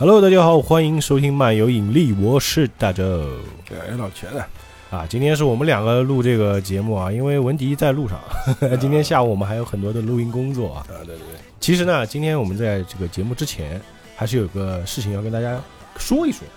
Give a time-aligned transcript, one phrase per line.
[0.00, 3.04] Hello，大家好，欢迎收听漫游引力，我是大周
[3.70, 4.48] 哎，老钱啊？
[4.90, 5.06] 啊。
[5.06, 8.18] 今天是我们两个录这个节目啊，因为文迪在路上，
[8.80, 10.86] 今天下午我们还有很多的录音工作啊。
[10.88, 11.26] 啊，对对对，
[11.60, 13.78] 其实呢，今天我们在这个节目之前，
[14.16, 15.60] 还是有个事情要跟大家
[15.98, 16.48] 说一说。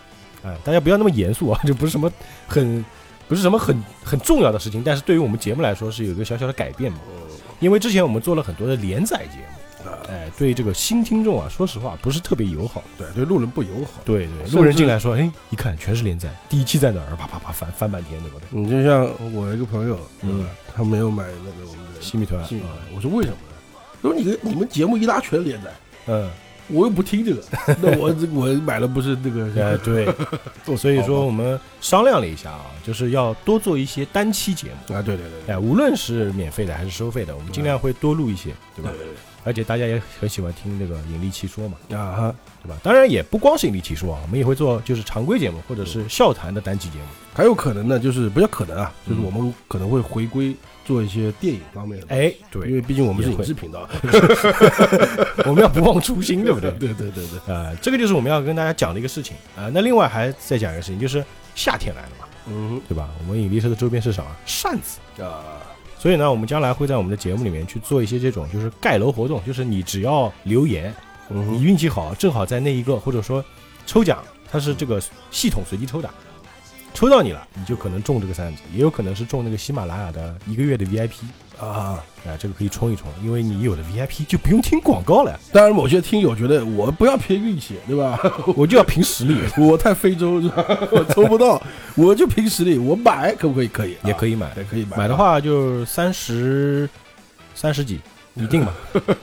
[0.45, 2.09] 哎，大家不要那么严肃啊， 这不是什么
[2.47, 2.85] 很
[3.27, 6.99] 不是什么很很重要的事情，但是对于我们节目来说是有一个小小的改变嘛。
[7.59, 9.59] 因为之前我们做了很多的连载节目，
[10.37, 12.83] 对这个新听众啊，说实话不是特别友好。
[12.97, 14.01] 对对，路人不友好。
[14.03, 17.15] 对对，路人进来说，哎，一看全是连载，第一期在哪儿？
[17.15, 18.45] 啪啪啪翻翻半天，对不对？
[18.51, 22.47] 你就像我一个朋友，嗯嗯，他没有买那个我们的新米团，啊，
[22.95, 23.79] 我说为什么呢？
[24.01, 25.71] 他说你个你们节目一拉全连载，
[26.07, 26.29] 嗯，
[26.67, 27.43] 我又不听这个，
[27.81, 30.07] 那我我买了不是那个哎对，
[30.75, 34.95] 所以说我们商量了一下啊，就是要多做一些单期节目。
[34.95, 38.91] 啊，对对对哎，无论是免费的还是收费的，我们尽量会多录一些，对吧？
[38.97, 39.07] 对
[39.43, 42.77] 而且大家也很喜欢听那个引力奇说嘛，对啊哈，对吧？
[42.83, 47.05] 当然也不光是引力奇说啊，我们也会做就是常规节目或者是笑谈的单期节目。
[47.35, 50.55] 还有可能呢，就是不叫可能啊，就是嗯我们可能会回归
[50.85, 53.89] 做一些电影方面的，，哎，对因对，为毕竟我们是影视频道，
[55.45, 56.69] 我们要不忘初心，对不对？
[56.77, 59.35] 对对对对，呃，这个就是我们要跟大家讲的一个事情。
[59.55, 61.23] 啊、呃那另外还再讲一个事情，就是
[61.55, 63.09] 夏天来了嘛，嗯对吧？
[63.19, 64.99] 我们引力社的周边市场啊，扇子。
[65.17, 65.41] 哼啊，
[66.03, 70.93] 所以呢，我们将来会在我们的节目里面去做一些这种就是盖楼活动，就是你只要留言，
[71.29, 73.41] 嗯，你运气好，正好在那一个或者说
[73.85, 76.09] 抽奖，它是这个系统随机抽的，
[76.93, 81.11] 抽到你了，你就可能中这个扇子，也有可能是中那个喜马拉雅的一个月的 VIP
[81.59, 81.99] 啊。
[82.25, 88.17] 啊，这个可以冲一冲，因为你有了 VIP 就不用听广告了，当然，某些听友觉得我不要凭运气，对吧？
[88.55, 90.65] 我就要凭实力， 我太非洲是吧？
[90.89, 91.61] 我抽不到，
[91.95, 93.67] 我就凭实力，我买可不可以？
[93.67, 94.49] 可以，也可以买。
[94.55, 94.95] 也可以买。
[94.95, 96.89] 买的，话就三十
[97.53, 97.99] 三十几，
[98.33, 98.73] 你定吧，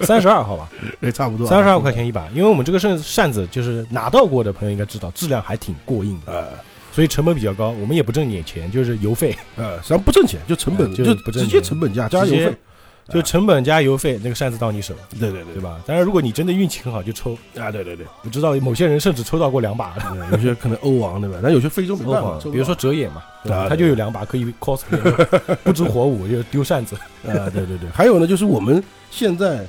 [0.03, 0.69] 三十二号吧，
[1.01, 2.29] 也，差不多，三十二块钱一把。
[2.35, 6.49] 因为我们这个扇扇子就是拿到过的朋友应该知道，质量还挺过硬的，呃
[7.01, 7.71] 所以成本比较高。
[7.71, 12.57] 我们也不挣点钱，就是邮费，呃，实际上不挣钱，就成本哎就直接成本价加直接邮费，
[13.09, 15.63] 就成本加油费，那个扇子到你手，对对对对？
[15.63, 15.81] 吧？
[15.87, 17.33] 当然，如果你真的运气很好，就抽。
[17.59, 19.95] 啊，对对对，我知道某些人甚至抽到过两把
[20.31, 21.39] 有些可能欧王对吧？
[21.43, 23.23] 但有些非洲没办法，抽不到比如说哲野嘛，
[23.67, 24.99] 他就有两把可以 cosplay，
[25.65, 26.95] 不知火舞就丢扇子。
[27.27, 29.67] 啊，对对对，还有呢，就是我们现在的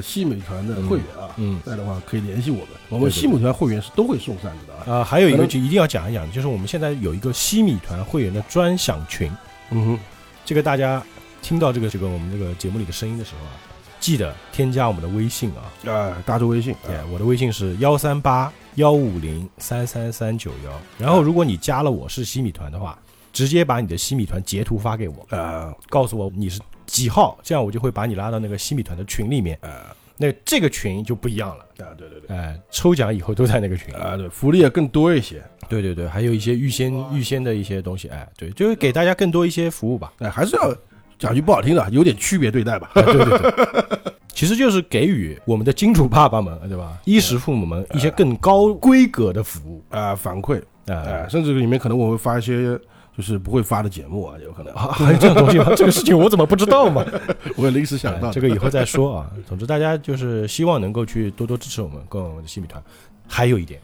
[0.00, 5.00] 西美团的会员啊，嗯在的话可以联系我们，我们西美团会员是都会送扇子的啊。
[5.00, 9.30] 啊，还有一个就一定要讲一讲，就是我们现在有一个西米团会员的专享群，
[9.70, 9.98] 嗯哼，
[10.44, 11.02] 这个大家
[11.42, 13.52] 听到这个这个我们这个节目里的声音的时候啊，
[14.00, 20.80] 记得添加我们的微信啊，啊，大洲微信，对，我的微信是幺三八幺五零三三三九幺。
[20.98, 22.98] 然后如果你加了我是西米团的话，
[23.32, 26.60] 直接把你的西米团截图发给我，呃告诉我你是
[26.92, 29.58] 几号，这样我就会把你拉到那个西米团的群里面。
[29.62, 32.36] 啊那这个群就不一样了，啊，对对对。
[32.36, 33.96] 哎，抽奖以后都在那个群里。
[33.98, 40.12] 啊，对，福利也更多一些，对对对，还有一些预先预先的一些东西，哎，对，就是给大家更多一些服务吧。
[40.18, 40.72] 哎，还是要
[41.18, 42.90] 讲句不好听的，有点区别对待吧。
[42.94, 43.98] 哎对对对，
[44.32, 46.96] 其实就是给予我们的金主爸爸们，对吧？
[47.04, 49.82] 衣食父母们一些更高规格的服务。
[49.90, 52.78] 啊，反馈，哎、哎，甚至里面可能我会发一些
[53.16, 55.72] 就是不会发的节目啊， 有可能，啊，还有这种东西吗？
[55.76, 57.04] 这个事情我怎么不知道嘛？
[57.56, 59.30] 我也临时想哎到的这个以后再说啊。
[59.46, 62.82] 总之，大家就是希望能够去多多支持我们，跟我们的新米团。
[63.28, 63.80] 还有一点，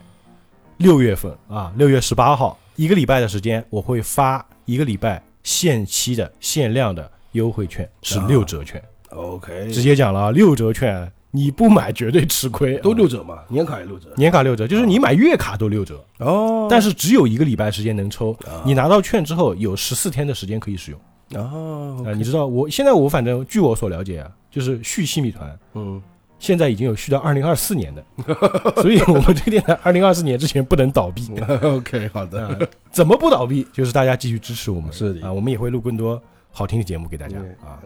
[0.78, 8.82] 六月份啊，六月十八号，一个礼拜的时间，我会发一个礼拜限期的限量的优惠券，是啊六折券。
[9.10, 14.08] OK，直接讲了啊，六折券你不买绝对吃亏，都六啊折嘛，年卡也六折。
[14.16, 18.32] 年卡六折，就是你买月卡都六折，哦但是只有一个礼拜时间能抽。
[18.46, 21.00] 啊你拿到券之后有十四天的时间可以使用。
[21.34, 26.02] 哦啊，你知道我现在我反正据我所了解啊，就是续西米团嗯，
[26.38, 28.02] 现在已经有续到二零二四年的，
[28.80, 31.28] 所以我们这个电台二零二四年之前不能倒闭。
[31.62, 32.56] OK，好的，啊，
[32.90, 33.66] 怎么不倒闭？
[33.70, 36.18] 就是大家继续支持我们，是的啊，我们也会录更多
[36.50, 37.78] 好听的节目给大家嗯啊。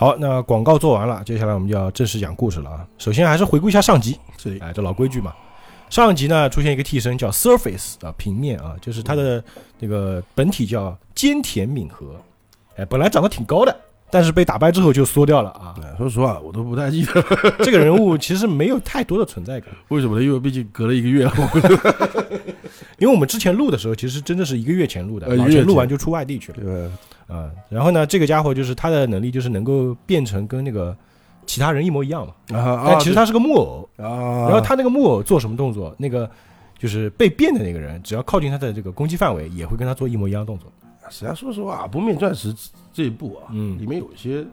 [0.00, 2.86] 好，那广告做完了，接下来我们就要正式讲故事了啊。
[2.96, 5.30] 首先还是回顾一下上集，是哎，这老规矩嘛。
[5.90, 9.44] 上集呢出现一个替身叫 Surface 啊，平面啊，就是它的
[9.78, 12.18] 那个本体叫菅田敏和，
[12.76, 13.76] 哎，本来长得挺高的，
[14.10, 15.74] 但是被打败之后就缩掉了啊。
[15.82, 17.22] 哎说实话，我都不太记得
[17.58, 20.24] 这个人物其实没有太多的存在感， 为什么呢？
[20.24, 21.28] 因为毕竟隔了一个月，
[23.00, 26.58] 因为我们之前录的时候，其实真的是一个月前录的，而且录完就出外地去了。
[26.60, 26.92] 对吧？
[27.34, 30.96] 啊、然后呢，这个家伙就是他的能力就是能够变成跟那个
[31.46, 36.28] 其他人一模一样嘛，啊但其实他是个木偶，啊，然后他那个木偶做什么动作，那个
[36.78, 40.70] 就是被变的那个人，只要靠近他的这个攻击范围，也会跟他做一模一样的动作。
[41.08, 42.52] 实际上说实话，《不灭钻石》
[42.92, 44.44] 这一部啊，嗯里面有一些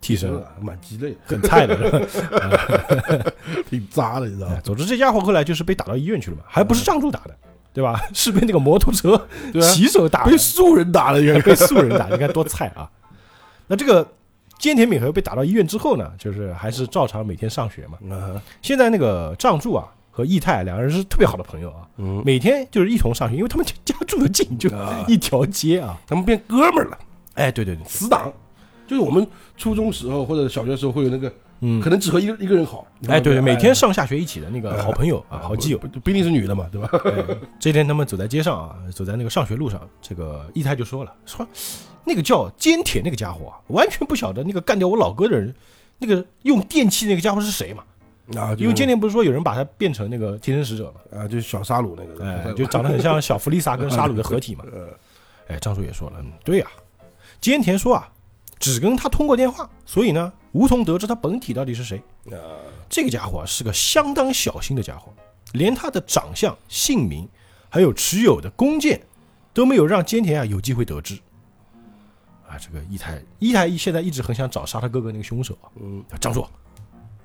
[0.00, 2.06] 替身，啊蛮鸡肋的，很菜的。
[2.08, 3.32] 是 吧
[3.68, 4.54] 挺渣的，你知道吗？
[4.56, 7.34] 哎总之，这家伙后来就是被打到医院去了嘛，还不是仗助打的，
[7.72, 8.00] 对吧？
[8.12, 9.28] 是被那个摩托车
[9.60, 12.90] 骑手打的被，素人打了，应该被素人打，你看多菜啊！
[13.68, 14.04] 那这个
[14.58, 17.98] 菅田敏和被打到医院之后呢，就是还是照常每天上学嘛。
[18.14, 25.96] 啊，现在那个仗助啊和义太两个人是特别好的朋友啊，嗯，每天就是一同上学，因为他们家家住的近，就啊 一条街啊。
[26.06, 26.98] 他们变哥们儿了，
[27.34, 28.32] 哎，对对对，死党。
[28.88, 29.24] 就是我们
[29.56, 32.86] 初中时候或者小学时候会有那个，嗯可，能只和一个一个人好。
[33.08, 35.78] 哎，对对，每天上上下学一起的那个好朋友啊，好基友。
[35.78, 36.90] 不不一定是女的嘛，对吧？
[37.04, 41.46] 哎这天他们走在街上啊，走在那个上学路上，这个一胎就说了，说
[42.04, 45.54] 那个叫坚田那个家伙啊，完全不晓得那个干掉我老哥的人，
[45.98, 47.84] 那个用电器那个家伙是谁嘛？
[48.36, 54.64] 啊，因为菅田不是说有人把他变成那个替身使者嘛，啊，就是小沙鲁那个，哎，就长得很 像小弗利萨跟沙鲁的合体嘛。
[54.72, 54.88] 呃，
[55.48, 56.66] 哎，张叔也说了，嗯，对呀、
[57.42, 58.08] 菅田说啊，
[58.60, 62.00] 只跟他通过电话，所以呢，无从得知他本体到底是谁。
[62.26, 62.36] 啊，
[62.88, 65.12] 这个家伙啊是个相当小心的家伙，
[65.54, 67.28] 连他的长相、姓名，
[67.68, 69.00] 还有持有的弓箭，
[69.52, 71.18] 都没有让菅田啊有机会得知。
[72.46, 75.70] 啊，这个一台一台现在一直很想找杀他哥哥那个凶手啊。
[75.80, 76.48] 嗯，张硕，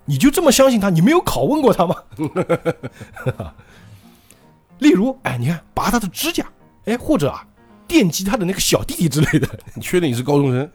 [0.06, 0.90] 你就这么相信他？
[0.90, 1.96] 你没有拷问过他吗？
[4.80, 6.48] 例如，哎，你看拔他的指甲，
[6.86, 7.46] 哎，或者啊
[7.88, 10.70] 电击他的那个小弟弟之类的， 你确定你是高中生？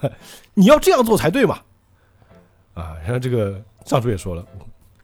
[0.54, 1.58] 你要这样做才对嘛。
[2.74, 4.44] 啊，然后这个上主也说了，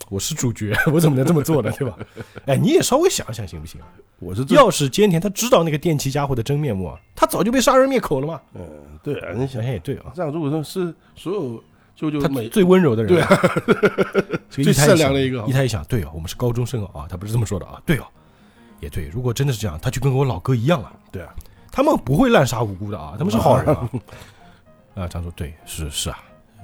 [0.08, 1.70] 我是主角， 我怎么能这么做呢？
[1.72, 1.98] 对吧？
[2.46, 3.86] 哎，你也稍微想想行不行啊？
[4.18, 8.40] 我是这，要是菅田他知道那个电击家伙的真面目啊，他早就被杀人灭口了嘛。
[8.54, 8.62] 嗯，
[9.02, 11.62] 对啊，你想想想也对啊，这样，如果说是所有
[11.94, 13.28] 就就最温柔的人，对啊，
[14.48, 18.06] 这个最善良的一个一他一想，对哦，我们是高中生啊，啊他不是这么说的啊，对哦，
[18.80, 19.08] 也对。
[19.08, 21.34] 如果真的是这样，他就跟我老哥一样啊，对啊，
[21.72, 23.90] 他们不会滥杀无辜的啊，他们是好人啊。
[24.96, 26.18] 啊，张说对，是是啊，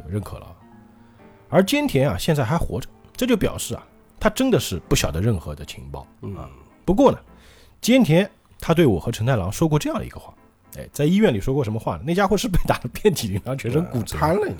[0.08, 0.52] 认可了啊。
[1.48, 3.82] 而菅田啊，现在还活着，这就表示啊，
[4.20, 6.06] 他真的是不晓得任何的情报。
[6.20, 6.36] 嗯
[6.84, 7.18] 不过呢，
[7.80, 8.28] 菅田
[8.60, 10.34] 他对我和陈太郎说过这样的一个话，
[10.76, 12.02] 哎，在医院里说过什么话呢？
[12.06, 14.52] 那家伙是被打的遍体鳞伤，全身骨折，瘫了，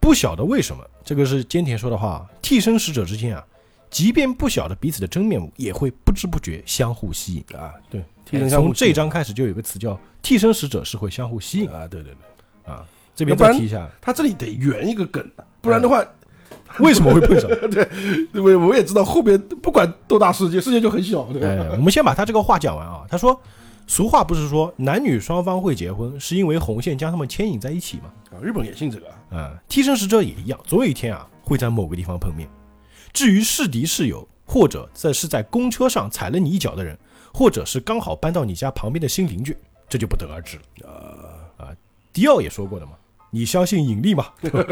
[0.00, 2.26] 不晓得为什么，这个是菅田说的话。
[2.40, 3.44] 替身使者之间啊，
[3.90, 7.58] 即便不晓得彼此的真面目，也会不知不觉相互吸引。
[7.58, 12.84] 啊，对，替哎身相互从这章开始就有个词叫替身使者是会相互吸引啊，对对对，啊。
[13.14, 15.26] 这边再提一下，他这里得圆一个梗，
[15.62, 16.04] 不然的话，
[16.80, 17.48] 为什么会碰上？
[17.70, 17.88] 对
[18.34, 21.40] 我我也知道后边不管多大世界，世界就很小，对
[21.70, 23.06] 我们先把他这个话讲完啊。
[23.08, 23.40] 他说，
[23.86, 28.12] 俗话不是说男女双方会结婚，是因为红线将他们牵引在一起吗？
[28.32, 32.46] 啊，日本也信这个啊，啊，替身使者也一样，总有一天啊会在某个地方碰面。
[33.14, 36.98] 至于是敌是友，或者在是在公车上踩了你一脚的人，
[37.36, 39.54] 或者是刚好搬到你家旁边的新邻居，
[39.90, 40.88] 这就不得而知了。
[41.58, 41.68] 啊，
[42.10, 42.92] 迪奥也说过的嘛，
[43.30, 44.24] 你相信引力吗？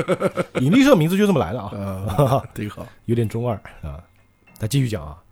[0.62, 1.68] 引力这个名字就这么来的啊，
[2.16, 4.02] 啊， 挺好，有点中二啊。
[4.58, 5.22] 那继续讲啊，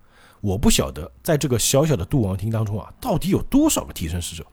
[0.43, 4.45] 我不晓得在这个小小的杜王厅当中啊，到底有多少个替身使者。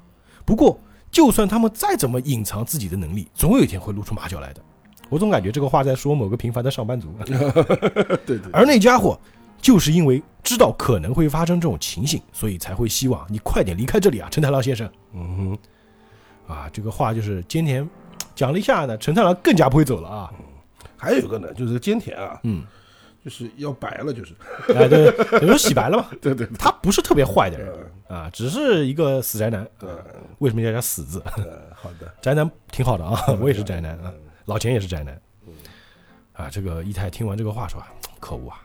[0.45, 0.79] 不过，
[1.11, 4.61] 就算他们再怎么隐藏自己的能力，总有一天会露出马脚来的。
[5.09, 7.13] 我总感觉这个话在说某个平凡的上班族，
[8.25, 9.19] 对对，而那家伙
[9.61, 14.89] 就是因为知道可能会发生这种情形，所以才会希望你快点离开这里啊，陈太郎先生。
[15.13, 15.57] 嗯
[16.47, 17.87] 啊，这个话就是菅田
[18.33, 20.31] 讲了一下呢，陈太郎更加不会走了啊。
[20.31, 20.43] 哼，
[20.97, 22.63] 还有一个呢，就是菅田啊，嗯，
[23.23, 24.33] 就是要白了，就是，
[24.73, 26.07] 哎，对，等于说洗白了嘛。
[26.21, 27.71] 对对对，他不是特别坏的人
[28.07, 29.67] 呃啊，只是一个死宅男。
[29.77, 29.89] 对
[30.39, 31.21] 为什么要叫死字？
[31.37, 34.11] 呃，好的， 宅男挺好的啊，我也是宅男啊，
[34.45, 35.21] 老钱也是宅男。
[36.33, 37.87] 啊，这个一太听完这个话说啊，
[38.19, 38.61] 可恶啊，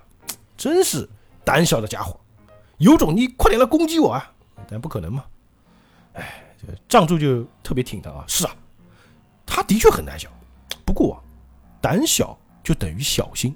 [0.56, 1.08] 真是
[1.44, 2.18] 胆小的家伙，
[2.78, 4.32] 有种你快点来攻击我啊！
[4.68, 5.24] 但不可能嘛。
[6.14, 8.54] 哎，这个仗助就特别挺他啊，是啊，
[9.44, 10.28] 他的确很胆小，
[10.84, 11.16] 不过啊，
[11.80, 13.54] 胆小就等于小心，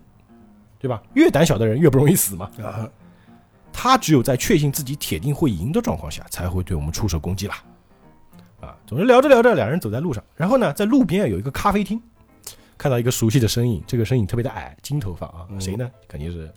[0.79, 1.03] 对吧？
[1.15, 2.51] 越胆小的人越不容易死嘛。
[2.63, 2.89] 啊，
[3.73, 7.63] 他只有在确信自己铁定会赢的状况下，才会对我们出手攻击啦。
[8.61, 12.03] 啊，总之聊着聊着，两人走在路上，然后呢，在路边有一个咖啡厅，
[12.77, 15.89] 看到一个熟悉的身影，这个身影特别的矮，金头发啊，嗯谁呢？
[16.09, 16.53] 肯定是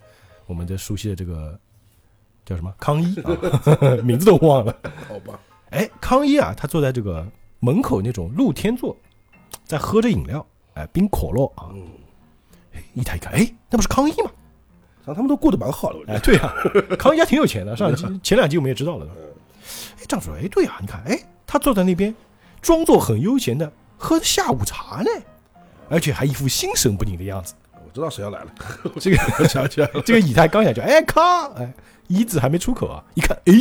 [0.46, 1.60] 我们的熟悉的这个
[2.46, 3.38] 叫什么 康一啊，
[4.04, 4.76] 名字都忘了。
[5.08, 5.40] 好吧，
[5.72, 7.26] 哎，康一啊，他坐在这个
[7.60, 8.96] 门口那种露天座，
[9.66, 11.70] 在喝着饮料，哎，冰可乐啊。
[11.74, 11.88] 嗯，
[12.94, 14.32] 一抬一看，哎，那不是康一吗？
[15.06, 16.54] 像他们都过得蛮好的，我觉哎，对呀、
[16.98, 19.08] 康一家挺有钱的，上集前两集我们也知道了。
[20.00, 21.18] 哎，这样说，哎，对呀、你看，哎，
[21.48, 22.14] 他坐在那边，
[22.62, 25.10] 装作很悠闲的喝下午茶呢，
[25.90, 27.54] 而且还一副心神不宁的样子。
[27.92, 28.48] 我知道谁要来了，
[29.02, 31.74] 这个我想起来了， 这个以太刚想叫，哎康，哎，
[32.08, 33.54] 一字还没出口啊，一看，哎，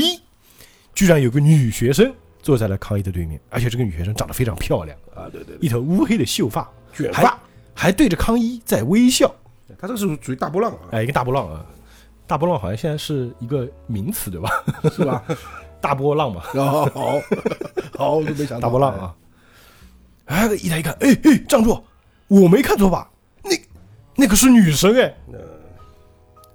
[0.95, 7.37] 居然有个女学生坐在了康一的对面，而且这个女学生长得非常漂亮，啊，对对对，一头乌黑的秀发，卷发，
[7.75, 9.35] 还对着康一在微笑。
[9.79, 11.67] 他这个是属于大波浪啊，哎，一个大波浪啊，
[12.29, 14.51] 大波浪好像现在是一个名词对吧？
[14.95, 15.25] 是吧？
[15.81, 17.21] 大波浪嘛，哦，好，
[17.99, 19.15] 好，我都没想到大波浪，啊。
[20.27, 21.83] 哎，一台一看，哎哎，站住！
[22.29, 23.10] 我没看错吧？
[24.21, 25.15] 那那个是女生哎。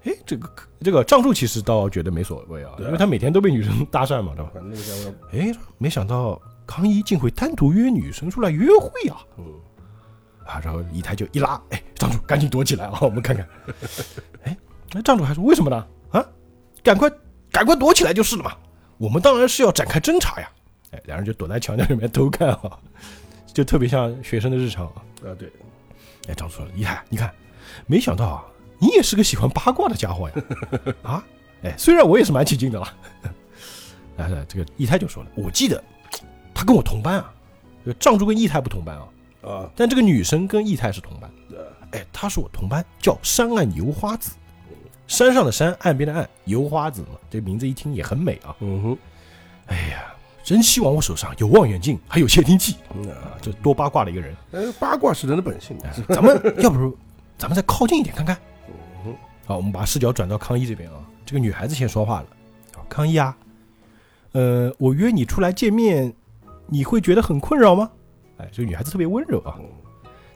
[0.04, 0.48] 哎，这个
[0.80, 4.52] 这个藏柱其实倒觉得没所谓啊，啊因为他每天都被女生搭讪嘛，对吧？
[5.32, 9.18] 哎，没想到康一竟会单独约女生出来约会啊！
[9.36, 9.44] 嗯，
[10.46, 12.98] 啊，然后一台就一拉，哎，藏柱赶紧躲起来啊！
[13.02, 13.44] 我们看看，
[14.44, 14.56] 哎，
[14.92, 15.84] 那藏柱还说为什么呢？
[16.12, 16.24] 啊，
[16.84, 17.10] 赶快
[17.50, 18.52] 赶快躲起来就是了嘛！
[18.98, 20.48] 我们当然是要展开侦查呀！
[20.92, 22.78] 哎，两人就躲在墙角里面偷看啊，
[23.52, 25.02] 就特别像学生的日常啊。
[25.24, 25.50] 啊对，
[26.28, 27.28] 哎，张叔说：“一海，你看，
[27.86, 28.44] 没想到啊，
[28.78, 30.34] 你也是个喜欢八卦的家伙呀！
[31.02, 31.24] 啊，
[31.62, 32.94] 哎，虽然我也是蛮起劲的啦。
[34.18, 35.82] 哎，这个义太就说了，我记得
[36.54, 37.32] 他跟我同班啊，
[37.84, 39.04] 这个藏珠跟义太不同班啊，
[39.42, 41.30] 啊，但这个女生跟义太是同班。
[41.50, 41.56] 呃
[41.92, 44.32] 哎，她是我同班，叫山岸油花子，
[45.06, 48.54] 山上的山，岸边的岸，油花子嘛，这名字一听也很美啊。
[48.58, 48.98] 嗯哼，
[49.66, 54.34] 哎呀，真希望我手上有望远镜，还有窃听器嗯啊，这多八卦的一个人。
[54.52, 56.96] 哎，八卦是人的本性，哎咱们要不如
[57.38, 58.36] 咱们再靠近一点看看。
[59.44, 60.96] 好，我们把视角转到康一这边啊。
[61.24, 62.26] 这个女孩子先说话了，
[62.74, 63.36] 啊康一啊，
[64.32, 66.14] 呃，我约你出来见面，
[66.66, 67.90] 你会觉得很困扰吗？
[68.38, 69.56] 哎，这个女孩子特别温柔啊。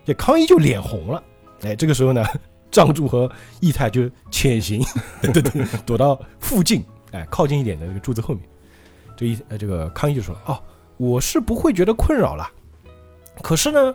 [0.04, 1.23] 这康一就脸红了。
[1.62, 2.25] 哎，这个时候呢，
[2.73, 3.30] 藏柱和
[3.61, 4.83] 义太就潜行，
[5.21, 8.42] 对对，躲到附近，哎，靠近一点的这个柱子后面。
[9.16, 10.61] 这一呃，这个康一就说，哦，
[10.97, 12.50] 我是不会觉得困扰了，
[13.42, 13.95] 可是呢，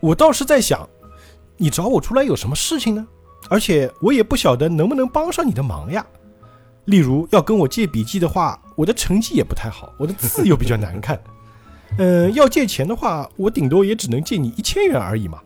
[0.00, 0.88] 我倒是在想，
[1.58, 3.06] 你找我出来有什么事情呢？
[3.50, 6.04] 而且我也不晓得能不能帮上你的忙呀。
[6.86, 11.20] 例如要跟我借笔记的话，我的成绩也不太好，我的字又比较难看。
[11.98, 15.40] 嗯， 要借钱的话，我顶多也只能借你一千元而已嘛。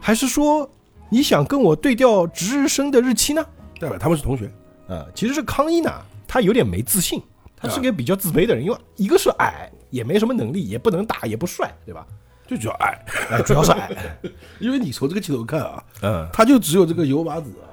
[0.00, 0.68] 还是说
[1.08, 3.44] 你想跟我对调值日生的日期呢？
[3.78, 4.50] 对吧他们是同学，
[4.88, 5.90] 啊，其实是康一呢，
[6.26, 7.22] 他有点没自信，
[7.56, 12.06] 他是个比较自卑的人，因为一个是矮，也没什么能力，也不能打，也不帅，对吧？
[12.52, 13.90] 最主要矮，哎，主要是矮。
[14.60, 17.64] 因为你从这个镜头看啊，嗯，他就只有这个油麻子啊，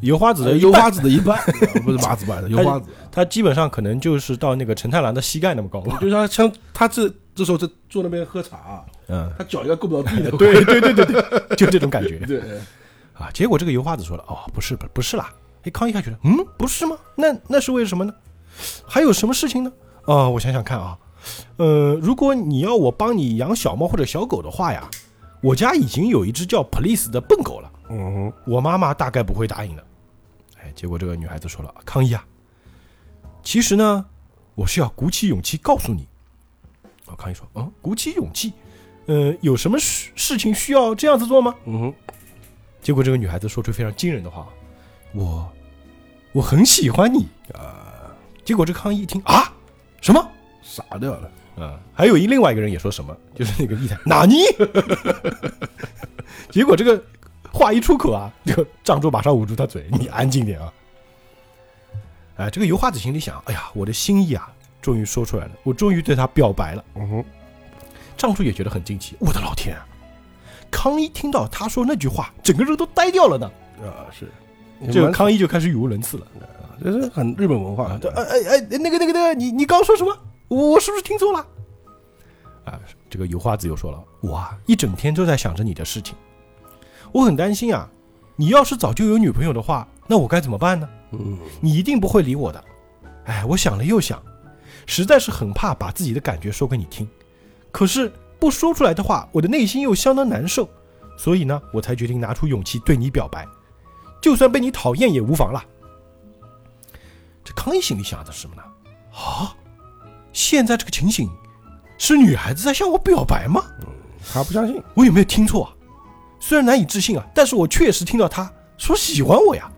[0.00, 1.38] 油花子的油花子的一半，
[1.84, 5.98] 不是麻子版的油花子，他基本上可能就是到那个陈太郎的膝盖那么高吧。
[6.00, 12.40] 就像像他这这时候在坐那边喝茶，嗯，他脚应该够不到地的，对对对对对，就这种感觉 对，
[13.12, 13.28] 啊。
[13.34, 15.30] 结果这个油花子说了，哦，不是不不是啦。
[15.64, 16.96] 哎，康一开觉得，嗯，不是吗？
[17.14, 18.14] 那那是为什么呢？
[18.86, 19.72] 还有什么事情呢？
[20.04, 20.96] 哦，我想想看啊，
[21.56, 24.88] 呃，如果你要我帮你养小猫或者小狗的话呀，
[25.42, 29.84] 我家已经有一只叫 Police 的笨狗了，嗯哼，我妈妈大概不会答应的。
[30.58, 32.24] 哎，结果这个女孩子说了，康一啊，
[33.42, 34.06] 其实呢，
[34.54, 36.06] 我是要鼓起勇气告诉你。
[37.06, 38.52] 哦，康一说，嗯，鼓起勇气，
[39.06, 41.54] 呃，有什么事事情需要这样子做吗？
[41.66, 41.94] 嗯哼，
[42.80, 44.48] 结果这个女孩子说出非常惊人的话，
[45.12, 45.46] 我
[46.32, 48.10] 我很喜欢你啊，
[48.44, 49.52] 结果这康一一听啊，
[50.00, 50.30] 什么？
[50.64, 51.30] 傻掉了，
[51.62, 54.38] 啊，还有一另外一个人也说什么，就是那个一台 纳尼？
[56.50, 57.00] 结果这个
[57.52, 60.72] 话一出口啊，这个藏珠马上捂住他嘴，你安静点啊！
[62.36, 66.84] 哎，这个油花子心里想，哎呀，我的心意啊，终于说出来了，我终于对他表白了。
[66.94, 67.24] 嗯哼，
[68.16, 69.86] 藏珠也觉得很惊奇，我的老天啊！
[70.70, 73.50] 康一听到他说那句话，整个人都呆掉了呢。
[73.82, 74.28] 啊是，
[74.90, 76.26] 这个康一就开始语无伦次了。
[76.82, 80.16] 这是很日本文化哎哎哎，那个那个那个，你你刚刚说什么？
[80.48, 81.46] 我是不是听错了？
[82.64, 86.14] 啊，这个油花子又说了，我啊一整天都在想着你的事情，
[87.12, 87.88] 我很担心啊，
[88.36, 90.88] 你要是早就有女朋友的话，那我该怎么办呢？
[91.12, 92.64] 嗯，你一定不会理我的。
[93.26, 94.22] 哎，我想了又想，
[94.86, 97.08] 实在是很怕把自己的感觉说给你听，
[97.70, 100.68] 可是不说出来的话，我的内心又相当难受，
[101.16, 103.46] 所以呢，我才决定拿出勇气对你表白，
[104.20, 105.64] 就算被你讨厌也无妨了。
[107.44, 108.62] 这康一心里想的是什么呢？
[109.12, 109.54] 啊，
[110.34, 111.30] 现在这个情形
[111.96, 113.64] 是女孩子在向我表白吗？
[114.30, 115.70] 他不相信，我有没有听错啊？
[116.40, 119.70] 虽然难以置信啊，但是我确实听到她说喜欢我呀。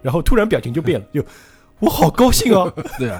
[0.00, 1.22] 然后突然表情就变了， 就
[1.80, 2.72] 我好高兴哦。
[2.98, 3.18] 对啊，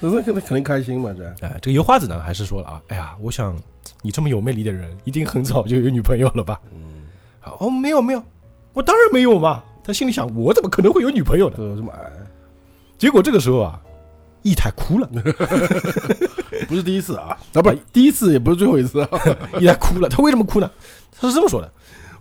[0.00, 3.56] 那肯定肯定开心嘛，这，哎，这个油花子呢，还是说了啊，哎呀，我想
[4.02, 6.60] 你这么有魅力的人，一定很早就有女朋友了吧？
[6.74, 7.04] 嗯，
[7.40, 8.22] 啊哦，没有没有，
[8.72, 9.62] 我当然没有嘛。
[9.84, 11.56] 他心里想，我怎么可能会有女朋友呢？
[11.58, 12.10] 这这么矮，
[12.98, 13.80] 结果这个时候啊，
[14.44, 15.08] 义太哭了，
[16.68, 19.08] 不是第一次啊，啊不，第一次也不是最后一次啊，
[19.58, 20.08] 义太哭了。
[20.08, 20.70] 他为什么哭呢？
[21.18, 21.72] 他是这么说的：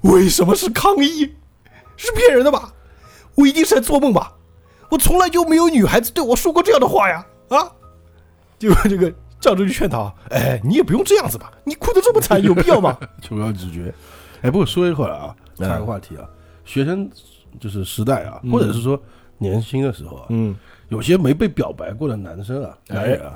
[0.01, 1.35] 为什么是抗议？
[1.95, 2.73] 是骗人的吧？
[3.35, 4.33] 我一定是在做梦吧？
[4.89, 7.25] 我从来就没有女孩子对我说过这样的话呀！
[7.49, 7.71] 啊！
[8.57, 12.97] 结果这个赵州就劝他，哎，你也不用这样子吧，你哭得这么惨， 有必要吗？
[13.21, 13.93] 求要直觉。
[14.41, 16.23] 哎，不过说一会儿啊，嗯岔个话题啊，
[16.63, 17.09] 学生
[17.59, 19.01] 就是时代啊，嗯或者是说
[19.37, 20.55] 年轻的时候啊，嗯，
[20.93, 23.33] 有些没被表白过的男生啊，哎男人啊，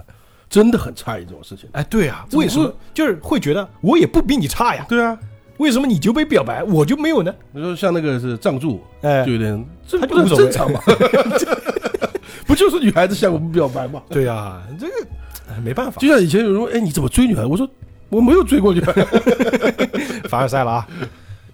[0.49, 1.67] 真的很诧异这种事情。
[1.73, 2.71] 哎，对啊，为什么？
[2.93, 5.17] 就是会觉得我也不比你差呀，对啊，
[5.57, 7.33] 为什么你就被表白，我就没有呢？
[7.51, 10.79] 你说像那个是藏柱，哎就，有点，这他不是正常吗？
[12.45, 14.01] 不就是女孩子向我们表白吗？
[14.09, 14.93] 对呀，这个
[15.49, 17.45] 哎没办法，就像以前有人说，哎，你怎么追女孩？
[17.45, 17.67] 我说
[18.09, 18.93] 我没有追过女孩。
[20.29, 20.87] 凡尔赛了啊。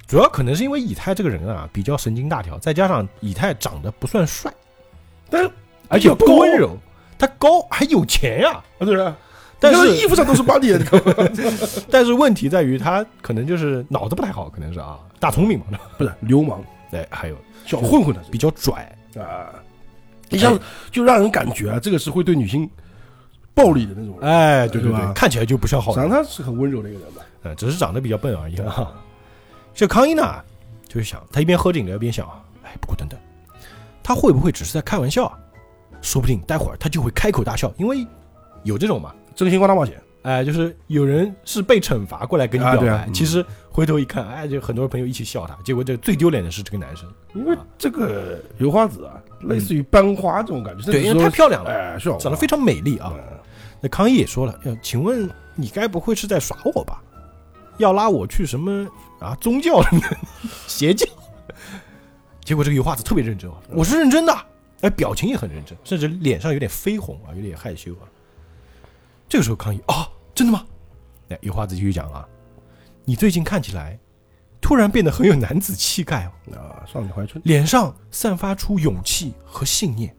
[0.05, 4.53] 主要可能是因为以太这个人啊比较神经大条，再加上以太长得不算帅，
[5.29, 5.49] 但是
[5.93, 6.77] 而且不温柔，
[7.17, 9.15] 他高还有钱呀、啊，对啊，
[9.59, 10.85] 但是衣服上都是巴黎的，
[11.89, 14.99] 但是问题在于他可能就是脑子不太好，可能是啊。
[15.19, 19.55] 大聪明嘛，不是流氓、哎，还有小混混的比较拽，啊，
[20.31, 20.59] 一下子
[20.91, 22.69] 就让人感觉啊，这个是会对女性
[23.53, 24.19] 暴力的那种。
[24.19, 24.29] 人。
[24.29, 27.21] 哎，对对对对，看起来就不像好人，他是很温柔的一个人吧？
[27.43, 28.91] 呃，只是长得比较笨而已啊。
[29.73, 30.41] 这康一呢，
[30.89, 33.17] 就是想他一边喝着饮料一边想啊，哎，不过等等，
[34.03, 35.39] 他会不会只是在开玩笑啊？
[36.03, 38.05] 说不定待会儿他就会开口大笑，因为
[38.61, 50.91] 有这种嘛，真心话大冒险，哎，就是有人是被惩罚过来跟你表白，啊啊嗯其实回头一看，哎，就很多朋友一起笑他，结果这最丢脸的是这个男生，因为这个油花子啊，类似于班花这种感觉。
[50.91, 53.11] 对，因为太漂亮了，哎，是长得非常美丽啊。
[53.15, 53.23] 嗯
[53.85, 57.01] 那康一也说了，呃，请问你该不会是在耍我吧？
[57.79, 58.87] 要拉我去什么
[59.19, 59.83] 啊宗教
[60.67, 61.05] 邪教？
[62.45, 64.33] 结果这个油花子特别认真啊，我是认真的，
[64.83, 68.05] 哎，表情也很认真，甚至脸上有点绯红啊，有点害羞啊。
[69.27, 70.65] 这个时候康一啊，真的吗？
[71.29, 72.27] 哎，有话子继续讲啊，
[73.05, 73.97] 你最近看起来
[74.61, 80.15] 突然变得很有男子气概哦，啊，少女怀春，脸上散发出勇气和信念，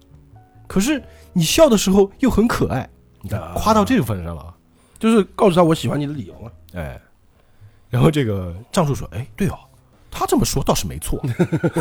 [0.66, 1.02] 可是
[1.32, 2.88] 你笑的时候又很可爱，
[3.20, 4.56] 你看啊夸到这个份上了啊。
[4.98, 6.50] 就是告诉他我喜欢你的理由嘛。
[6.72, 6.98] 哎，
[7.90, 9.58] 然后这个藏柱说：“哎，对哦，
[10.16, 11.20] 他这么说倒是没错。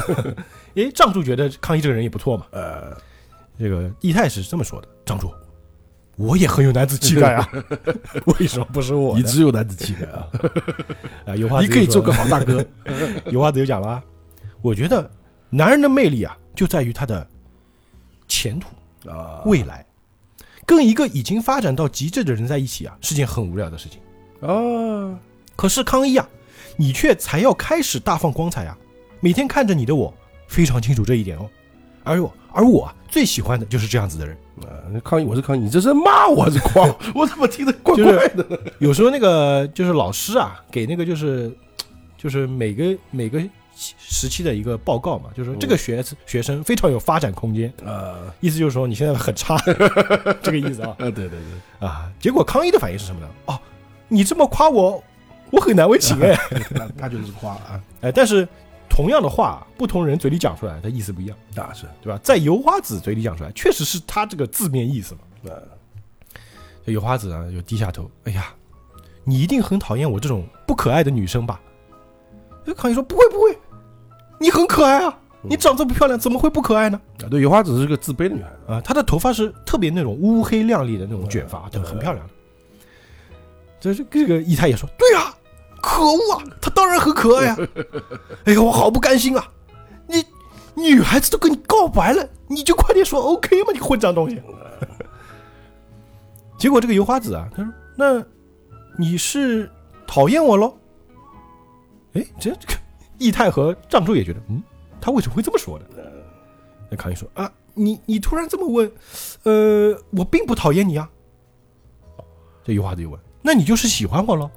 [0.75, 2.47] 哎，藏柱觉得康一这个人也不错嘛。
[2.51, 2.97] 呃，
[3.59, 5.31] 这个义太是这么说的：藏柱，
[6.15, 7.47] 我也很有男子气概啊，
[8.39, 9.15] 为什么不是我？
[9.15, 10.27] 你只有男子气概啊，
[11.27, 12.65] 啊， 油花你可以做个好大哥。
[13.27, 14.03] 有话子又讲了啊，
[14.61, 15.07] 我觉得
[15.51, 17.27] 男人的魅力啊，就在于他的
[18.27, 18.67] 前途、
[19.09, 19.85] 啊，未来。
[20.65, 23.99] 跟一个已经发展到极致的人在一起啊，是件很无聊的事情。
[24.41, 25.19] 啊，
[25.55, 26.27] 可是康一啊，
[26.75, 28.77] 你却才要开始大放光彩啊！
[29.19, 30.13] 每天看着你的我，
[30.47, 31.49] 非常清楚这一点哦。
[32.03, 34.37] 而我，而我啊，最喜欢的就是这样子的人。
[34.61, 34.69] 啊，
[35.03, 36.99] 抗议我是抗议，你这是骂我还是夸我？
[37.15, 38.57] 我怎么听得怪怪的呢？
[38.79, 41.51] 有时候那个就是老师啊，给那个就是
[42.17, 43.41] 就是每个每个
[43.75, 49.57] 时期的一个报告嘛，就是说这个学学生非常有发展空间，啊，意思就是说你现在很差，
[50.43, 52.11] 这个意思啊 啊，对对对，啊。
[52.19, 53.27] 结果康一的反应是什么呢？
[53.45, 53.59] 哦，
[54.07, 55.03] 你这么夸我，
[55.53, 56.35] 我很难为情 哎。
[56.75, 58.47] 他他就是夸啊，哎，但是
[58.89, 61.37] 同样的话，不同人嘴里讲出来，它意思不一样。
[61.55, 62.19] 那是对吧？
[62.23, 65.51] 在油花子嘴里讲出来，确实是他这个字面意思嘛。
[65.51, 65.53] 啊，
[66.85, 68.53] 这油花子啊，就低下头，哎呀，
[69.23, 71.61] 你一定很讨厌我这种不可爱的女生吧？
[72.65, 73.57] 这康熙说不会不会，
[74.39, 76.99] 你很可爱啊，你长这么漂亮，怎么会不可爱呢？
[77.23, 82.33] 啊，对，油花子是个自卑的女孩子，啊，她的头发是特别那种乌黑亮丽的那种卷发，对，很漂亮的。
[83.81, 85.35] 这是这个一太也说，对啊，
[85.83, 87.57] 可恶啊，他当然很可爱啊。
[88.45, 89.45] 哎呀，我好不甘心啊！
[90.07, 90.25] 你
[90.75, 93.67] 女孩子都跟你告白了，你就快点说 OK 吗？
[93.73, 94.41] 你混账东西！
[96.57, 98.23] 结果这个油花子啊，他说：“那
[98.97, 99.69] 你是
[100.07, 100.77] 讨厌我喽？”
[102.13, 102.73] 哎，这这个
[103.17, 104.63] 义太和藏柱也觉得，嗯，
[105.01, 105.85] 他为什么会这么说呢？
[106.89, 108.89] 那康一说：“啊，你你突然这么问，
[109.43, 111.09] 呃，我并不讨厌你啊。”
[112.63, 114.49] 这油花子又问：“那你就是喜欢我喽？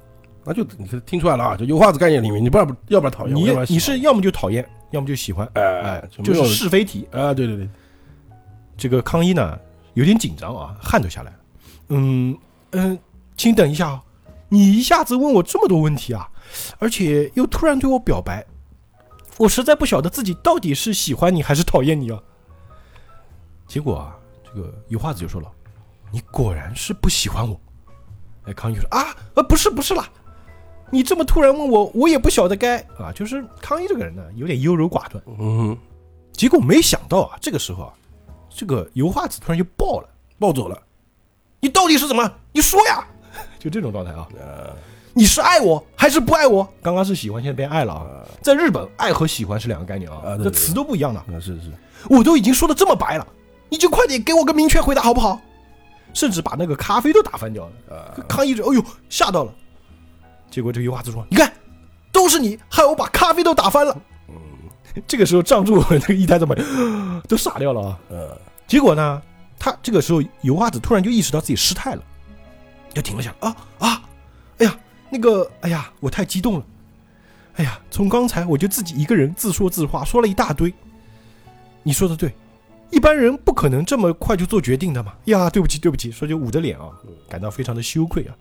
[0.47, 7.05] 那就你听出来了啊，就油画子概念里面，你不然不要不然讨厌，你你是要么就讨厌，要么就喜欢，哎哎，就是是非题。
[7.11, 7.69] 啊，对对对，
[8.77, 9.59] 这个康一呢
[9.93, 11.37] 有点紧张啊，汗都下来了。
[11.89, 12.37] 嗯
[12.71, 12.97] 嗯，
[13.35, 14.01] 请等一下啊，
[14.47, 16.29] 你一下子问我这么多问题啊，
[16.79, 18.45] 而且又突然对我表白，
[19.37, 22.17] 我实在不晓得自己到底是喜欢你还是讨厌你啊。
[23.67, 25.51] 结果啊，这个油画子就说了
[26.09, 27.59] ：“你果然是不喜欢我。”
[28.47, 30.07] 哎，康一就说：“啊，呃，不是不是啦，
[30.89, 35.23] 你这么突然问我，我也不晓得该啊。”就是康一这个人呢，有点优柔寡断。
[35.39, 35.77] 嗯，
[36.31, 37.93] 结果没想到啊，这个时候啊，
[38.49, 40.81] 这个油画子突然就爆了，暴走了，
[41.59, 42.31] 你到底是怎么？
[42.51, 43.05] 你说呀！
[43.59, 44.75] 就这种状态啊，呃，
[45.13, 46.67] 你是爱我还是不爱我？
[46.81, 48.25] 刚刚是喜欢，现在变爱了啊。
[48.41, 51.19] 在日本，爱和喜欢是两个概念啊，这词都不一样的。
[51.19, 51.71] 啊是是，
[52.09, 53.27] 我都已经说的这么白了，
[53.69, 55.39] 你就快点给我个明确回答好不好？
[56.13, 57.95] 甚至把那个咖啡都打翻掉了。
[57.95, 59.53] 啊，康一就哎呦吓到了，
[60.49, 61.51] 结果这个油花子说：“你看，
[62.11, 64.01] 都是你害我把咖啡都打翻了。”
[65.07, 66.57] 这个时候仗住那个一呆子们
[67.27, 67.99] 都傻掉了啊。
[68.09, 69.21] 呃，结果呢，
[69.59, 72.03] 他这个时候油花子突然就意识到自己失态了，
[72.93, 74.01] 就停了下来啊啊！
[74.57, 74.75] 哎呀，
[75.11, 76.65] 那个，哎呀，我太激动了，
[77.57, 80.73] 哎呀，从刚才我就自己一个人自说自话，说了一大堆。
[81.83, 82.33] 你说的对，
[82.89, 85.13] 一般人不可能这么快就做决定的嘛。
[85.25, 86.89] 呀，对不起，对不起，说就捂着脸啊，
[87.29, 88.33] 感到非常的羞愧啊。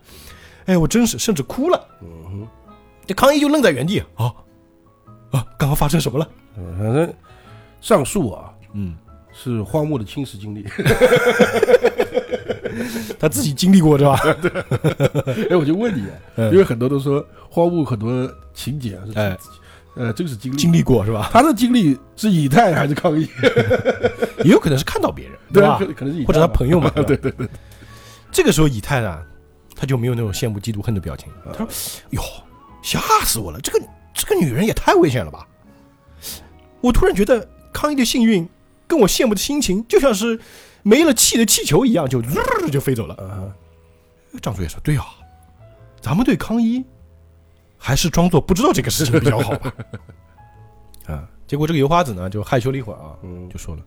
[0.66, 1.88] 哎，我真是甚至哭了。
[2.02, 2.48] 嗯哼，
[3.07, 4.33] 这康一就愣在原地啊
[5.31, 5.46] 啊！
[5.59, 6.29] 刚刚发生什么了？
[6.59, 7.14] 嗯反正
[7.81, 8.96] 上述啊嗯，
[9.33, 10.64] 是荒木的亲身经历。
[13.18, 14.18] 他自己经历过是吧？
[15.50, 16.05] 哎，我就问你
[16.37, 19.38] 因为很多都说荒木很多情节啊是哎
[19.94, 21.31] 呃，这个是经历，经历过是吧？
[21.33, 23.26] 他的经历是以太还是抗议？
[24.44, 26.05] 也有可能是看到别人，对吧可？
[26.05, 27.48] 能是以太或者他朋友嘛，对对对对，
[28.31, 29.22] 这个时候以太呢，
[29.77, 31.31] 他就没有那种羡慕、嫉妒、恨的表情。
[31.45, 31.69] 啊他说
[32.11, 32.23] ：“哟，
[32.83, 33.61] 吓死我了！
[33.61, 35.47] 这个这个女人也太危险了吧！
[36.81, 38.49] 我突然觉得康一的幸运
[38.87, 40.41] 跟我羡慕的心情，就像是
[40.83, 43.15] 没了气的气球一样，就呜就飞走了。
[43.17, 43.53] 啊，”
[44.41, 45.05] 张主也说：“对啊，
[46.01, 46.83] 咱们对康一
[47.77, 49.75] 还是装作不知道这个事情比较好吧。
[51.07, 53.83] ”啊，结果这个油花子呢，就害羞了一会儿啊，嗯，就说了：“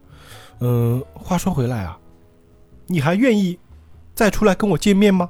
[0.61, 1.97] 嗯，话说回来啊，
[2.85, 3.57] 你还愿意
[4.13, 5.29] 再出来跟我见面吗？”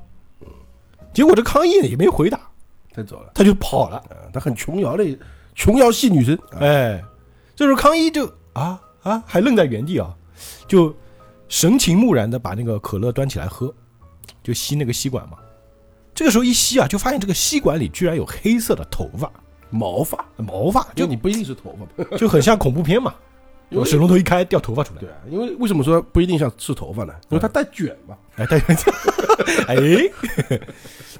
[1.14, 2.40] 结果这康一呢也没回答，
[2.94, 3.98] 他走了，他就跑了。
[3.98, 5.06] 啊，他很琼瑶的
[5.56, 6.60] 琼瑶系女生，啊。
[6.60, 7.04] 哎，
[7.56, 10.16] 这时候康一就啊啊还愣在原地啊，
[10.68, 10.96] 就
[11.48, 13.74] 神情木然的把那个可乐端起来喝，
[14.44, 15.38] 就吸那个吸管嘛。
[16.14, 19.32] 这个时候一吸啊，就发现这个吸管里居然有黑色的头发、
[19.70, 23.16] 毛发，毛发，就就你不一定是头发，就很像恐怖片嘛。
[23.70, 25.00] 因为水龙头一开，掉头发出来。
[25.00, 27.14] 对啊，因为为什么说不一定像是头发呢？
[27.30, 28.76] 因为它带卷嘛， 哎，带卷
[29.68, 29.76] 哎，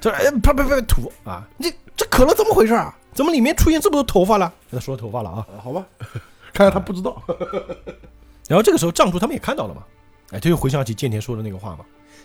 [0.00, 1.48] 这哎啪啪啪吐啊！
[1.60, 2.96] 这这可乐怎么回事啊？
[3.12, 4.52] 怎么里面出现这么多头发了？
[4.70, 5.46] 他说头发了啊！
[5.56, 5.84] 啊好吧，
[6.52, 7.22] 看来他不知道，
[8.48, 9.82] 然后这个时候藏柱他们也看到了嘛，
[10.30, 11.84] 哎，他就回想起剑田说的那个话嘛，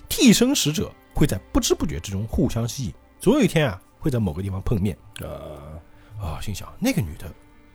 [0.09, 5.27] 替身使者会在不知不觉之中互相吸引，总有一天啊会在某个地方碰面啊，
[6.19, 6.41] 啊。
[6.41, 7.25] 心想那个女的，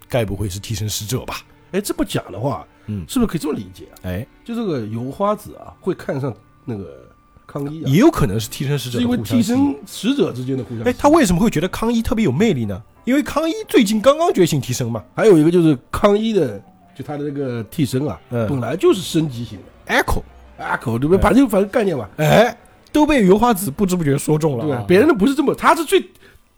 [0.08, 1.36] 该不会是替身使者吧？
[1.72, 3.94] 哎，这么讲的话，嗯，是不是可以这么理解啊？
[4.04, 7.08] 哎，就这个油花子啊，会看上那个
[7.46, 10.82] 康一啊，也有可能是替身使者是因为替身使者之间的互相。
[10.84, 12.82] 哎，他为什么会觉得康一特别有魅力呢？
[13.04, 16.60] 因为康一最近刚刚觉醒替身嘛还有一个就是康一的，
[16.94, 21.16] 就他的那个替身啊，嗯本来就是升级型的，echo，echo，对不对？
[21.16, 22.54] 哎反正反正概念嘛，哎，
[22.92, 24.84] 都被油花子不知不觉说中了啊，对吧？
[24.86, 26.04] 别人的不是这么，他是最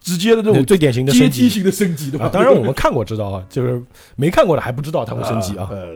[0.03, 2.25] 直接的这种最典型的阶升级梯型的升级，对吧？
[2.25, 2.29] 啊。
[2.29, 3.81] 当然我们看过知道啊， 就是
[4.15, 5.67] 没看过的还不知道它会升级啊。
[5.71, 5.87] 呃，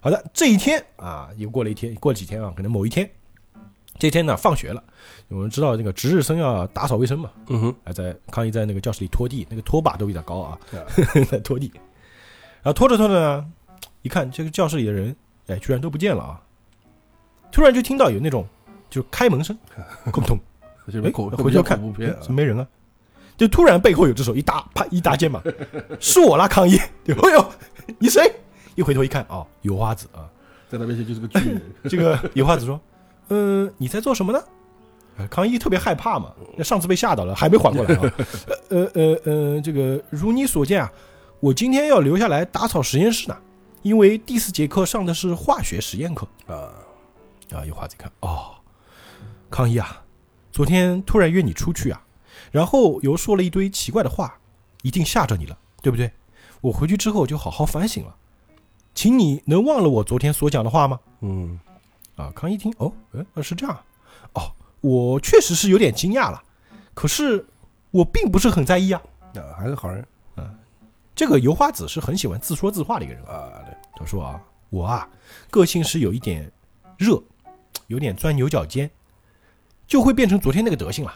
[0.00, 3.08] 好的，这一天啊，又过了一天，过了几天啊，可能某一天，
[3.98, 4.82] 这天呢放学了，
[5.28, 10.84] 我们知道那个值日生要打扫卫生嘛，嗯哼，还在康一在那个教室里拖地，那个拖把都比较高啊，啊
[11.30, 11.72] 在拖地，
[12.62, 13.46] 然后拖着拖着呢，
[14.02, 16.40] 一看这个教室里的人，哎，居然都不见了啊！
[17.50, 18.46] 突然就听到有那种
[18.90, 19.56] 就是开门声，
[20.12, 20.38] 空通，
[20.86, 21.80] 哎回头看
[22.20, 22.66] 怎么没人啊？
[23.36, 25.42] 就突然背后有只手一搭，啪一搭肩膀，
[26.00, 26.76] 是我啦，康一！
[27.04, 27.52] 就哎呦，
[27.98, 28.32] 你谁？
[28.74, 30.28] 一回头一看，哦，油花子啊！
[30.68, 32.80] 在他面前就是个巨人， 这个油花子说
[33.30, 34.42] ：“嗯、你在做什么呢？”
[35.16, 38.12] 呃康一特别害怕嘛，那上次被吓到了，还没缓过来啊。
[38.70, 40.90] 呃呃呃，这个如你所见啊，
[41.38, 43.36] 我今天要留下来打扫实验室呢，
[43.82, 46.70] 因为第四节课上的是化学实验课啊，
[47.52, 47.64] 啊。
[47.64, 48.56] 油花子一看，哦，
[49.48, 50.02] 康一啊，
[50.50, 52.02] 昨天突然约你出去啊，
[52.50, 54.38] 然后又说了一堆奇怪的话，
[54.82, 56.12] 一定吓着你了，对不对？
[56.60, 58.16] 我回去之后就好好反省了，
[58.94, 60.98] 请你能忘了我昨天所讲的话吗？
[61.20, 61.60] 嗯，
[62.16, 62.92] 啊，康一听，哦，
[63.34, 63.78] 呃，是这样，
[64.32, 66.42] 哦，我确实是有点惊讶了，
[66.94, 67.44] 可是
[67.90, 69.02] 我并不是很在意啊。
[69.34, 70.06] 啊，还是好人
[71.14, 73.34] 这个油花子是很喜欢自说自话的一个人啊。
[73.34, 75.08] 啊，对，他说啊，我啊，
[75.50, 76.50] 个性是有一点
[76.98, 77.22] 热，
[77.86, 78.90] 有点钻牛角尖，
[79.86, 81.14] 就会变成昨天那个德性了。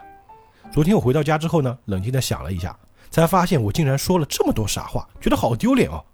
[0.71, 2.79] 昨天我回到家之后呢，冷静的想了一下，
[3.11, 6.05] 才发现我竟然说了这么多傻话，觉得好丢脸哦。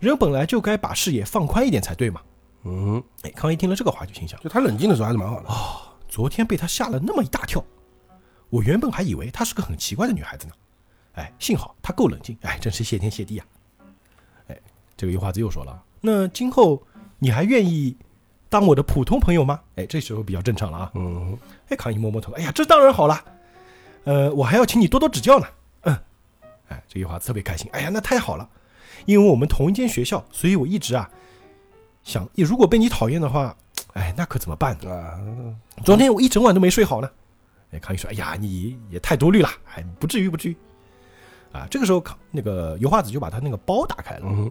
[0.00, 2.20] 人本来就该把视野放宽一点才对嘛。
[2.64, 4.40] 嗯，哎，康一听了这个话就心想。
[4.40, 5.48] 就他冷静的时候还是蛮好的，
[6.08, 7.62] 昨天被他吓了那么一大跳，
[8.50, 10.54] 我原本还以为她是个很奇怪的女孩子呢。
[11.14, 13.46] 哎，幸好她够冷静，哎，真是谢天谢地啊！
[14.48, 14.58] 哎，
[14.96, 16.82] 这个油花子又说了，那今后
[17.18, 17.96] 你还愿意
[18.48, 19.60] 当我的普通朋友吗？
[19.76, 20.90] 哎，这时候比较正常了啊。
[20.94, 23.24] 嗯，哎，康一摸摸头，哎呀，这当然好了，
[24.04, 25.46] 呃，我还要请你多多指教呢。
[25.82, 25.98] 嗯，
[26.68, 28.48] 哎，这句话特别开心，哎呀，那太好了，
[29.06, 31.08] 因为我们同一间学校，所以我一直啊
[32.02, 33.56] 想，如果被你讨厌的话，
[33.94, 34.90] 哎，那可怎么办呢？
[34.90, 35.20] 啊，
[35.84, 37.10] 昨天我一整晚都没睡好呢。
[37.72, 40.56] 哎，康一说：“哎呀，你也太多虑了，哎，不至于，不至于。”
[41.52, 44.50] 啊，这个时候康那个油画子就把他那个包打开了，嗯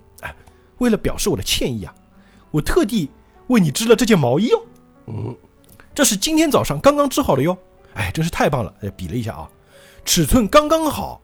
[0.77, 1.93] 为了表示我的歉意啊，
[2.49, 3.09] 我特地
[3.47, 4.61] 为你织了这件毛衣哦，
[5.07, 5.35] 嗯，
[5.93, 7.55] 这是今天早上刚刚织好的哟。
[7.93, 8.73] 哎，真是太棒了！
[8.81, 9.49] 哎，比了一下啊，
[10.05, 11.21] 尺寸刚刚好。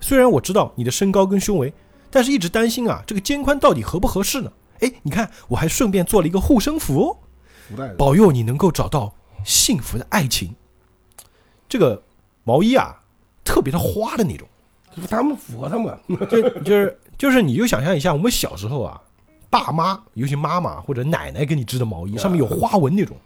[0.00, 1.72] 虽然我知道你的身高跟胸围，
[2.10, 4.52] 但是一直担心啊，这个肩宽到底合不合适呢？
[4.80, 7.16] 哎，你看，我还顺便做了一个护身符哦。
[7.68, 10.52] 福袋，保佑你能够找到幸福的爱情。
[11.68, 12.02] 这个
[12.42, 13.00] 毛衣啊，
[13.44, 14.48] 特别的花的那种，
[14.94, 15.96] 就是他们符合他们，
[16.28, 19.00] 就就是就是，你就想象一下，我们小时候啊，
[19.48, 23.20] 爸妈，尤其妈妈或者奶奶给你织的毛衣，上面有花纹那种，对，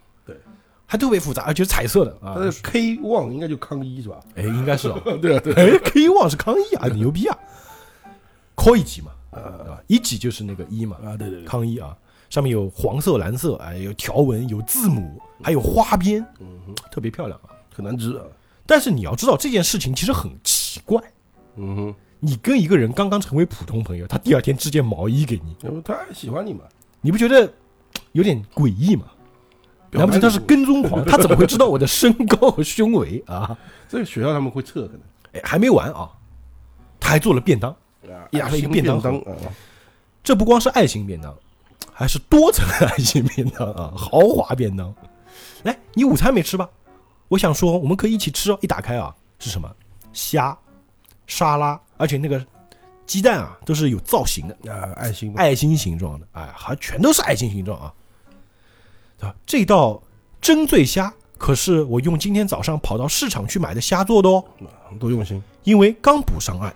[0.89, 4.19] 还特别复杂，而且是彩色的啊 K 旺应该就康一是吧？
[4.35, 4.99] 哎，应该是哦。
[5.21, 7.37] 对啊，对，哎，K one 是康一啊， 牛逼啊！
[8.55, 9.79] 科一级嘛，对吧？
[9.87, 11.95] 一级就是那个一嘛，啊，对对对，康一啊，
[12.29, 17.51] 上面有黄色、蓝色，哎，有条纹，有字母，还有花边，嗯哼，特别漂亮啊。
[17.75, 18.23] 很难织啊，
[18.65, 20.99] 但是你要知道这件事情其实很奇怪，
[21.57, 26.61] 嗯哼，你跟一个人刚刚成为普通朋友，他第二天织件毛衣给你，他喜欢你嘛，
[27.01, 27.51] 你不觉得
[28.13, 29.05] 有点诡异吗？
[29.91, 31.03] 难不成他是跟踪狂？
[31.05, 33.57] 他怎么会知道我的身高和胸围啊？
[33.87, 35.01] 这个学校他们会测可能，
[35.33, 36.09] 哎，还没完啊，
[36.99, 37.71] 他还做了便当。
[38.03, 39.35] 啊，压了一个便当当啊，
[40.23, 41.35] 这不光是爱心便当，
[41.91, 44.93] 还是多层爱心便当啊， 豪华便当。
[45.63, 46.69] 来，你午餐没吃吧？
[47.27, 48.57] 我想说，我们可以一起吃哦。
[48.61, 49.69] 一打开啊，是什么？
[50.13, 50.57] 虾、
[51.25, 52.41] 沙拉，而且那个
[53.05, 57.93] 鸡蛋啊，都是有造型的，啊，爱心，爱心形状的，哎，还全都是爱心形状啊，
[59.17, 59.35] 对吧？
[59.45, 60.01] 这道
[60.39, 64.43] 蒸醉虾可是我用今天早上跑到市场去买的虾做的哦，
[64.99, 66.73] 多用心，因为刚捕上岸，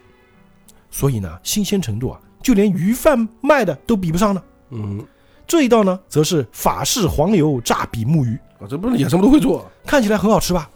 [0.89, 4.43] 所以呢，新鲜程度啊，就连鱼贩卖的都比不上呢。
[4.69, 5.03] 嗯，
[5.47, 10.69] 这一道呢，则是法式黄油炸比目鱼，啊，这不是也什么都会做，看起来很好吃吧？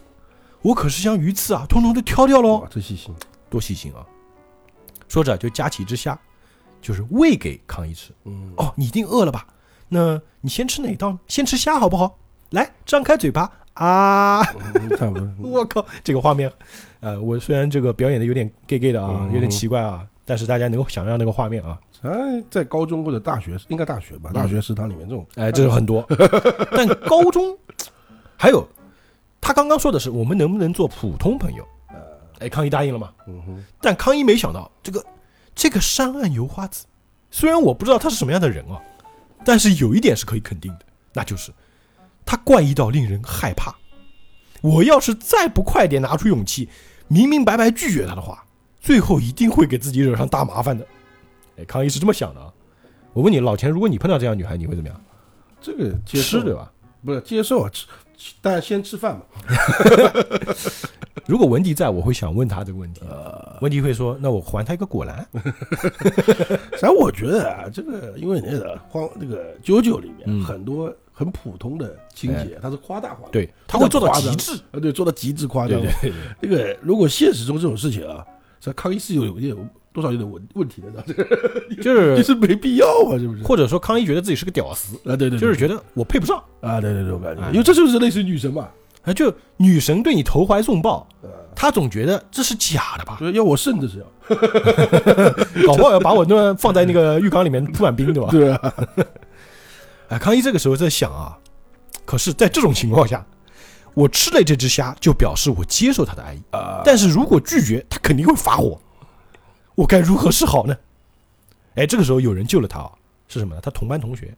[0.62, 3.14] 我可是将鱼刺啊，通通都挑掉喽哇，，这细心，
[3.48, 4.04] 多细心啊！
[5.06, 6.18] 说着就夹起一只虾，
[6.82, 8.12] 就是喂给康一吃。
[8.24, 9.46] 嗯，哦，你一定饿了吧？
[9.88, 11.16] 那你先吃哪道？
[11.28, 12.18] 先吃虾好不好？
[12.50, 14.40] 来，张开嘴巴啊！
[15.42, 16.50] 我靠，这个画面，
[17.00, 22.10] 呃，我虽然这个表演的有点 gay gay 的啊，嗯有点奇怪啊，但是大家能够想象那个画面啊，哎，
[22.50, 26.06] 在高中或者大学，应该大学吧，大学食堂里面这种，哎，这种很多。
[26.72, 27.56] 但高中
[28.36, 28.66] 还有，
[29.40, 31.66] 他刚刚说的是我们能不能做普通朋友？
[32.38, 33.10] 哎，康一答应了嘛？
[33.26, 35.04] 嗯哼，但康一没想到，这个
[35.54, 36.86] 这个山岸油花子，
[37.30, 38.80] 虽然我不知道他是什么样的人啊，
[39.44, 40.80] 但是有一点是可以肯定的，
[41.12, 41.52] 那就是
[42.24, 43.74] 他怪异到令人害怕。
[44.62, 46.68] 我要是再不快点拿出勇气，
[47.08, 48.44] 明明白白拒绝他的话，
[48.80, 50.86] 最后一定会给自己惹上大麻烦的。
[51.58, 52.52] 哎，康一是这么想的啊。
[53.12, 55.00] 我问你，老钱，如果你碰到这样女孩，你会怎么样？
[55.60, 56.54] 这个接受吃对？
[56.54, 56.72] 吧？
[57.04, 59.22] 不是接受啊，吃，吃大家先吃饭嘛，
[61.26, 63.02] 如果文迪在，我会想问他这个问题。
[63.60, 65.26] 文迪会说：“那我还他一个果篮。
[65.32, 74.52] 实际上我觉得啊，这个因为那个荒那个九九里面嗯很多很普通的情节，它是夸大化”，对，他会做到极致。
[74.70, 75.90] 啊，对，做到极致夸张对。
[76.00, 78.24] 对对对，这个如果现实中这种事情啊，
[78.60, 79.58] 这康一是有有有
[79.92, 81.24] 多少有点问问题的，这个
[81.76, 83.42] 就就是是没必要嘛，是不是？
[83.42, 86.36] 或者说康一觉得自己是个屌丝，啊，对对，对就是觉得我配不上。
[86.60, 88.68] 啊，对对对，我感觉哎，因为这就是类似于女神嘛，
[89.06, 93.18] 啊，就女神对你投怀送抱呃，他总觉得这是假的吧？
[93.32, 94.06] 要我肾这是要，
[95.66, 98.28] 搞不好要把我那放在那个浴缸里面铺满冰，对吧？
[98.30, 98.74] 对啊，
[100.10, 101.38] 哎，康一这个时候在想啊，
[102.04, 103.24] 可是，在这种情况下，
[103.94, 106.42] 我吃了这只虾，就表示我接受他的爱意。
[106.50, 108.78] 啊，但是如果拒绝，他肯定会发火。
[109.76, 110.76] 我该如何是好呢？
[111.76, 112.90] 哎，这个时候有人救了他啊，
[113.28, 113.60] 是什么呢？
[113.62, 114.34] 他同班同学，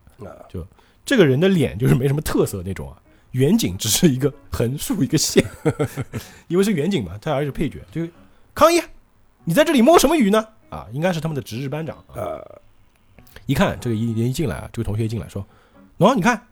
[0.49, 0.67] 就
[1.07, 2.97] 这个人的脸就是没什么特色那种啊，
[3.33, 5.45] 远景只是一个横竖一个线，
[6.49, 7.81] 因为是远景嘛，他还是配角。
[7.91, 8.07] 就
[8.55, 8.81] 康一，
[9.45, 10.47] 你在这里摸什么鱼呢？
[10.71, 12.39] 啊，应该是他们的值日班长呃。
[12.39, 12.45] 啊，
[13.47, 15.45] 一看这个一人一进来啊，这个同学一进来说
[15.99, 16.47] ：“喏、你看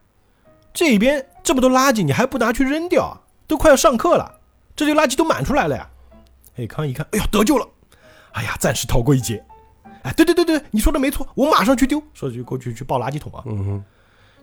[0.73, 3.21] 这边这么多垃圾，你还不拿去扔掉啊？
[3.47, 4.41] 都快要上课了，
[4.75, 5.89] 这些垃圾都满出来了呀！”
[6.57, 7.69] 哎，康一看，哎呀，得救了！
[8.33, 9.45] 哎呀，暂时逃过一劫。
[10.03, 12.03] 哎，对对对对，你说的没错，我马上去丢。
[12.15, 13.43] 说着就过去去抱垃圾桶啊。
[13.47, 13.85] 嗯哼，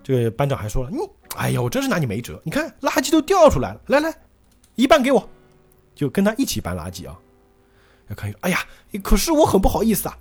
[0.04, 0.98] 这个班长还说了，你，
[1.38, 2.40] 哎呀，我真是拿你没辙。
[2.44, 4.14] 你看垃圾都掉出来了，来来，
[4.76, 5.30] 一半给我，
[5.96, 7.18] 就跟他一起搬垃圾啊。
[8.10, 8.60] 要看，哎呀，
[9.02, 10.18] 可是我很不好意思啊。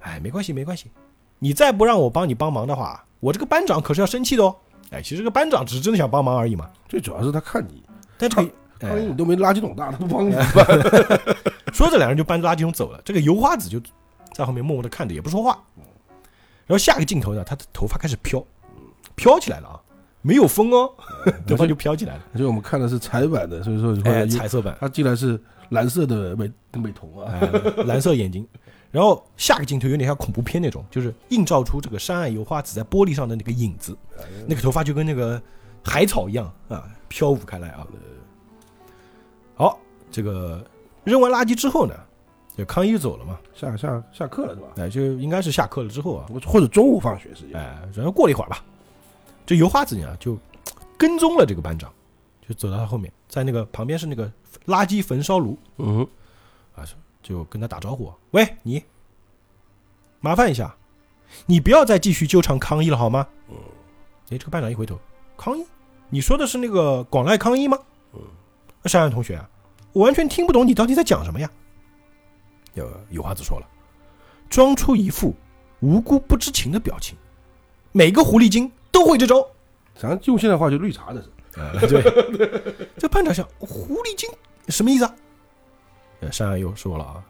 [0.00, 0.90] 哎，没关系没关系，
[1.38, 4.56] 你再不让我帮你帮忙的话，我这个班长可是要生气的哦。
[4.90, 6.68] 哎，其实这个班长只是真的想帮忙而已嘛。
[6.88, 7.84] 最主要是他看你，
[8.18, 10.66] 但这个，哎康一你都没垃圾桶大，他不帮你怎么办？
[11.72, 13.00] 说着两人就搬着垃圾桶走了。
[13.04, 13.80] 这个油花子就
[14.32, 15.62] 在后面默默的看着，也不说话。
[16.66, 18.42] 然后下个镜头呢，他的头发开始飘，
[19.14, 19.80] 飘起来了啊，
[20.22, 20.90] 没有风哦，
[21.46, 22.22] 头发就飘起来了。
[22.34, 27.50] 所以我们看的是彩版的，所以说哎，彩色版，它竟然是蓝色的美美瞳啊，哎，
[27.84, 28.46] 蓝色眼睛。
[28.90, 33.96] 然后下个镜头有点像恐怖片那种，就是映照出这个山岸油花子在玻璃上的那个影子，
[34.48, 35.40] 那个头发就跟那个
[35.84, 37.86] 海草一样啊，飘舞开来啊。
[39.54, 39.78] 好，
[40.10, 40.64] 这个
[41.04, 41.94] 扔完垃圾之后呢，
[42.56, 44.66] 就康一走了嘛，下下下课了是吧？
[44.78, 47.56] 哎，就应该是下课了之后啊，或者中午放学时间。
[47.60, 48.64] 哎，然后过了一会儿吧，
[49.46, 50.38] 这油花子呢就
[50.96, 51.92] 跟踪了这个班长，
[52.46, 54.30] 就走到他后面，在那个旁边是那个
[54.66, 56.06] 垃圾焚烧炉，嗯，
[56.74, 56.84] 啊，
[57.22, 58.82] 就跟他打招呼，喂，你，
[60.20, 60.74] 麻烦一下，
[61.46, 63.26] 你不要再继续纠缠康一了好吗？
[63.48, 63.56] 嗯，
[64.30, 64.98] 哎，这个班长一回头，
[65.36, 65.64] 康一，
[66.08, 67.78] 你说的是那个广濑康一吗？
[68.12, 68.20] 嗯，
[68.84, 69.48] 山岸同学啊，
[69.92, 71.50] 我完全听不懂你到底在讲什么呀。
[72.74, 73.66] 有有花子说了，
[74.48, 75.34] 装出一副
[75.80, 77.16] 无辜不知情的表情，
[77.90, 79.46] 每个狐狸精都会这招。
[79.98, 81.28] 咱用现在话就绿茶的是。
[81.60, 84.30] 啊，对， 这班长想，狐狸精
[84.68, 85.14] 什么意思啊？
[86.30, 87.24] 山羊又说了啊，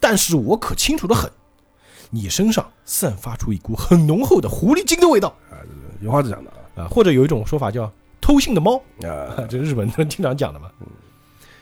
[0.00, 1.30] 但是我可清楚的很，
[2.10, 5.56] 你身上散发出一股很浓厚的狐狸精的味道啊，
[6.02, 10.70] 有话直讲的啊，或者有一种说法叫偷腥的猫啊， 这日本人经常讲的嘛。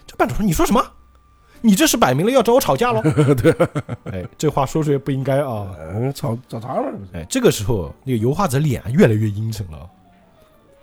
[0.06, 0.84] 这班长说，你说什么？
[1.62, 3.00] 你这是摆明了要找我吵架喽？
[3.34, 3.52] 对，
[4.12, 5.70] 哎，这话说出来不应该啊！
[6.14, 9.88] 吵找茬了，哎，这个时候那个油画子脸越来越阴沉了。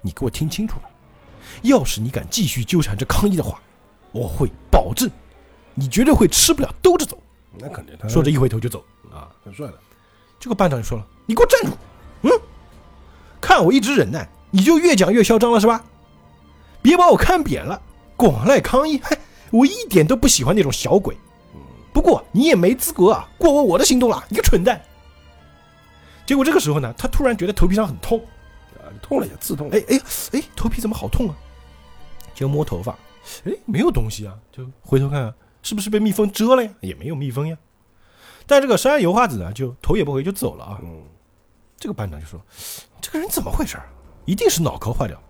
[0.01, 0.89] 你给我听清楚了，
[1.63, 3.59] 要是你敢继续纠缠着康一的话，
[4.13, 5.09] 我会保证
[5.75, 7.21] 你绝对会吃不了兜着走。
[7.57, 9.73] 那肯定，说着一回头就走啊，很帅的。
[10.39, 11.77] 这个班长就说了：“你给我站住！
[12.21, 12.31] 嗯，
[13.41, 15.83] 看我一直忍耐，你就越讲越嚣张了是吧？
[16.81, 17.81] 别把我看扁了，
[18.15, 19.17] 广濑康一，嘿。”
[19.51, 21.17] 我一点都不喜欢那种小鬼，
[21.91, 24.81] 不过你也没资格啊过问我的行动了，你个蠢蛋！
[26.25, 28.19] 结果这个时候呢，他突然觉得头皮上很痛，
[28.75, 29.99] 啊，痛了也刺痛，哎哎
[30.33, 31.35] 哎，头皮怎么好痛啊？
[32.35, 32.91] 就摸头发，
[33.45, 36.71] 哎，没有东西啊，就回头看看是不是被蜜蜂蛰了呀？
[36.81, 37.57] 也没有蜜蜂呀。
[38.45, 40.79] 但这个山油画子呢，就头也不回就走了啊。
[40.83, 41.03] 嗯，
[41.77, 42.41] 这个班长就说
[43.01, 43.77] ：“这个人怎么回事？
[44.25, 45.21] 一定是脑壳坏掉。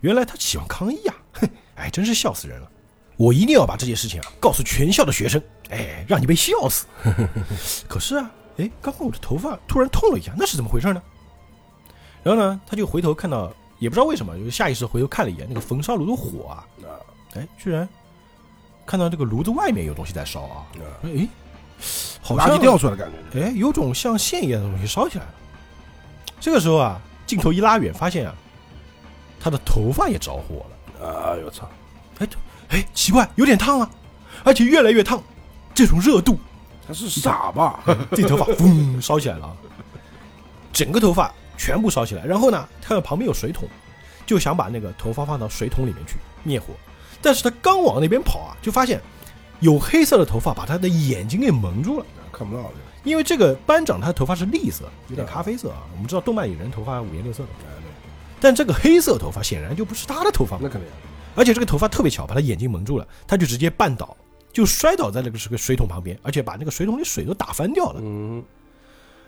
[0.00, 1.14] 原来他喜欢康一呀！
[1.32, 2.70] 哼， 哎，真是笑死人了。”
[3.18, 6.86] 我一定要把这件事情啊告诉全校的学生，哎，让你被笑死。
[7.88, 11.02] 可是啊，哎，刚刚我的头发突然痛了一下，那是怎么回事呢？
[12.22, 16.64] 然后呢，他就回头看到，也不知道为什么，就下意识回头看了一眼那个焚烧炉的火啊，
[17.34, 17.88] 哎，居然
[18.86, 20.66] 看到这个炉子外面有东西在烧啊，
[21.02, 21.28] 哎，
[22.22, 25.34] 好像掉出来的感觉，哎，有种像线一样的东西烧起来了。
[26.38, 28.34] 这个时候啊，镜头一拉远，发现啊，
[29.40, 31.04] 他的头发也着火了。
[31.04, 31.68] 哎呦，我操！
[32.68, 32.78] 哎。
[32.78, 33.90] 哎，奇怪，有点烫啊，
[34.44, 35.22] 而且越来越烫，
[35.74, 36.38] 这种热度，
[36.86, 37.80] 他是傻吧？
[38.12, 39.56] 这头发嗡烧起来了，
[40.72, 42.24] 整个头发全部烧起来。
[42.24, 43.68] 然后呢，看到旁边有水桶，
[44.26, 46.66] 就想把那个头发放到水桶里面去灭火。
[47.20, 49.00] 但是他刚往那边跑啊，就发现
[49.60, 52.72] 有黑色的头发把他的眼睛给蒙住了，看不到了。
[53.02, 55.82] 因为这个班长他的头发是栗色，有点咖啡色啊。
[55.92, 57.48] 我们知道动漫里人头发五颜六色的，
[58.38, 60.88] 但这个黑色头发显然就不是他的头发，那肯定。
[61.38, 64.16] 而且这个头发特别巧，把他眼睛蒙住了，他就直接绊倒，
[64.52, 68.00] 就摔倒在那个是个水桶旁边，而且把那个水桶里水都打翻掉了。
[68.02, 68.42] 嗯，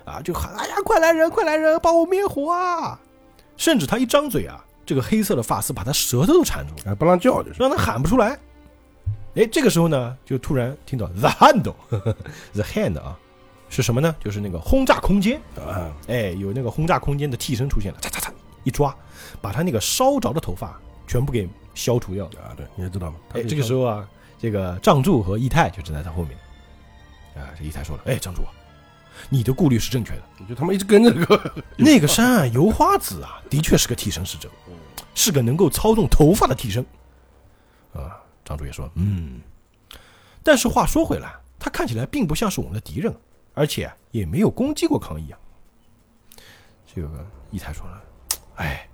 [0.04, 2.98] 啊，就喊：“哎呀，快来人，快来人，帮我灭火啊！”
[3.56, 8.36] 甚至他一张嘴啊，这个黑色的发丝把他舌头都缠住了，不让叫，就是让他喊不出来。
[9.36, 13.16] 哎，这个时候呢，就突然听到 “the handle，the hand” 啊，
[13.68, 14.12] 是什么呢？
[14.18, 15.94] 就是那个轰炸空间啊！
[16.08, 18.30] 哎，有那个轰炸空间的替身出现了，嚓嚓嚓，
[18.64, 18.92] 一抓，
[19.40, 21.48] 把他那个烧着的头发全部给。
[21.80, 23.16] 消除掉啊，对，你也知道吗？
[23.32, 24.06] 哎，这个时候啊，
[24.38, 26.36] 这个藏柱和义太就站在他后面。
[27.34, 28.42] 啊，这义太说了：“哎，藏柱，
[29.30, 30.22] 你的顾虑是正确的。
[30.36, 34.50] 你就他妈一直跟着个 那个山啊油花子啊，的确是个替身使者，
[35.14, 36.84] 是个能够操纵头发的替身。”
[37.94, 39.40] 啊，藏柱也说：“嗯。”
[40.44, 43.14] 但是话说回来，他看起来并不像是我们的敌人，
[43.54, 45.38] 而且也没有攻击过康一啊。
[46.92, 48.02] 这个义太说了
[48.56, 48.86] ：“哎，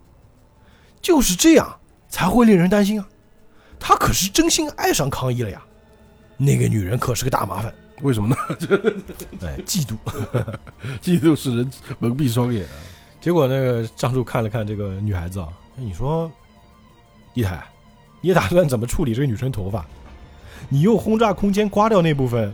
[1.01, 1.77] 就是这样。”
[2.17, 3.07] 才会令人担心啊！
[3.79, 5.63] 他可是真心爱上康一了呀，
[6.39, 7.75] 那个女人可是个大麻烦。
[8.01, 8.37] 为什么呢？
[9.45, 9.97] 哎，嫉妒，
[11.03, 12.65] 嫉妒使人蒙蔽双眼。
[13.21, 16.33] 结果那个张柱看了看这个女孩子啊，你说，
[17.35, 17.63] 一台，
[18.23, 19.85] 你打算怎么处理这个女生头发？
[20.71, 22.51] 你用轰炸空间刮掉那部分，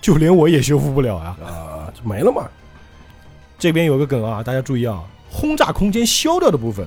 [0.00, 1.36] 就连我也修复不了啊！
[1.44, 2.48] 啊，就没了嘛。
[3.58, 6.86] 这边有个梗啊，大家注意啊，轰炸空间消掉的部分。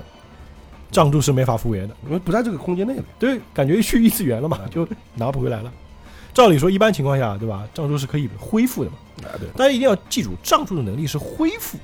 [0.90, 3.04] 藏柱是没法复原的，因为不在这个空间内了。
[3.18, 5.72] 对，感觉去异次元了嘛，就拿不回来了。
[6.32, 7.66] 照理说，一般情况下，对吧？
[7.74, 8.96] 藏柱是可以恢复的嘛。
[9.24, 9.48] 啊，对。
[9.56, 11.78] 大家一定要记住，藏柱的能力是恢复，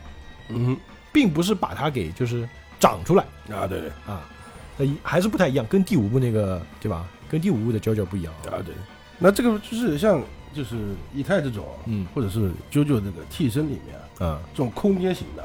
[0.48, 0.76] 嗯，
[1.12, 2.48] 并不是把它给就是
[2.78, 4.28] 长出来啊，对对啊，
[4.76, 7.06] 那一还是不太一样，跟第五部那个对吧？
[7.30, 8.56] 跟第五部的娇娇不一样啊。
[8.56, 8.74] 啊对。
[9.18, 10.22] 那这个就是像
[10.52, 10.76] 就是
[11.14, 15.42] 以太这种，嗯或者是啾啾这个替身里面啊啊，这种空间型的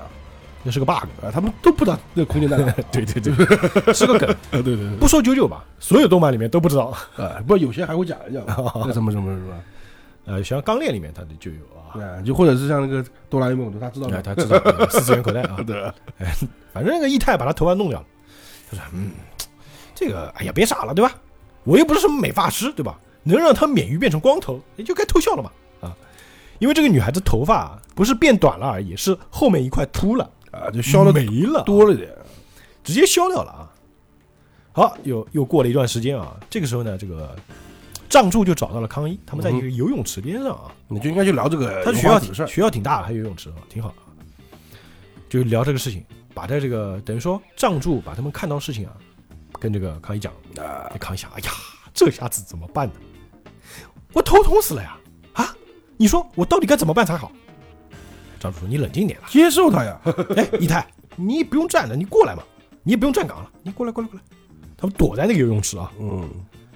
[0.68, 2.70] 那是个 bug，啊，他们都不知道那个空间在哪。
[2.92, 3.32] 对对对，
[3.96, 4.30] 是个梗。
[4.52, 6.88] 啊，对对对，不说九九吧，所有动漫里面都不知道。
[7.16, 9.64] 啊，不，有些还会讲一讲，那什么什么什么，
[10.26, 15.82] 呃，像钢炼里面他的就有啊，对啊，就或者是像那个哆啦 A 梦，他知道他知道呃四次元口袋啊，对
[16.20, 16.36] 哎，
[16.74, 18.06] 反正那个异太把他头发弄掉了，
[18.70, 19.12] 他说嗯，
[19.96, 21.16] 这个哎呀别傻了对吧？
[21.64, 23.00] 我又不是什么美发师对吧？
[23.24, 25.50] 能让他免于变成光头，也就该偷笑了嘛
[25.80, 25.96] 啊！
[26.60, 32.10] 因为这个女孩子头发啊不是变短了而已，是后面一块秃了，啊，就消了没了，多了点，
[32.84, 33.72] 直接消掉了啊。
[34.72, 37.36] 好，又又过了一段时间啊，这个时候呢，这个
[38.10, 44.04] 藏柱就找到了康一，他们在一个游泳池边上啊，你就应该去聊这个他学校油花子的事儿，学校挺大，还有游泳池啊，挺好啊。
[45.30, 48.94] 就聊这个事情，把这这个等于说藏柱把他们看到事情啊，
[49.60, 50.32] 跟这个康一讲。
[50.58, 51.52] 啊这康一想，哎呀，
[51.94, 52.94] 这下子怎么办呢？
[54.14, 54.98] 我头痛死了呀！
[55.34, 55.56] 啊，
[55.98, 57.32] 你说我到底该怎么办才好？
[58.40, 59.28] 藏柱说：“你冷静点了。
[59.30, 60.00] 接受他呀，
[60.36, 60.86] 哎，一太，
[61.16, 62.44] 你不用站了，你过来嘛，
[62.84, 64.24] 你也不用站岗了，你过来，过来，过来。
[64.78, 65.92] 他们躲在那个游泳池啊。
[66.00, 66.30] 嗯，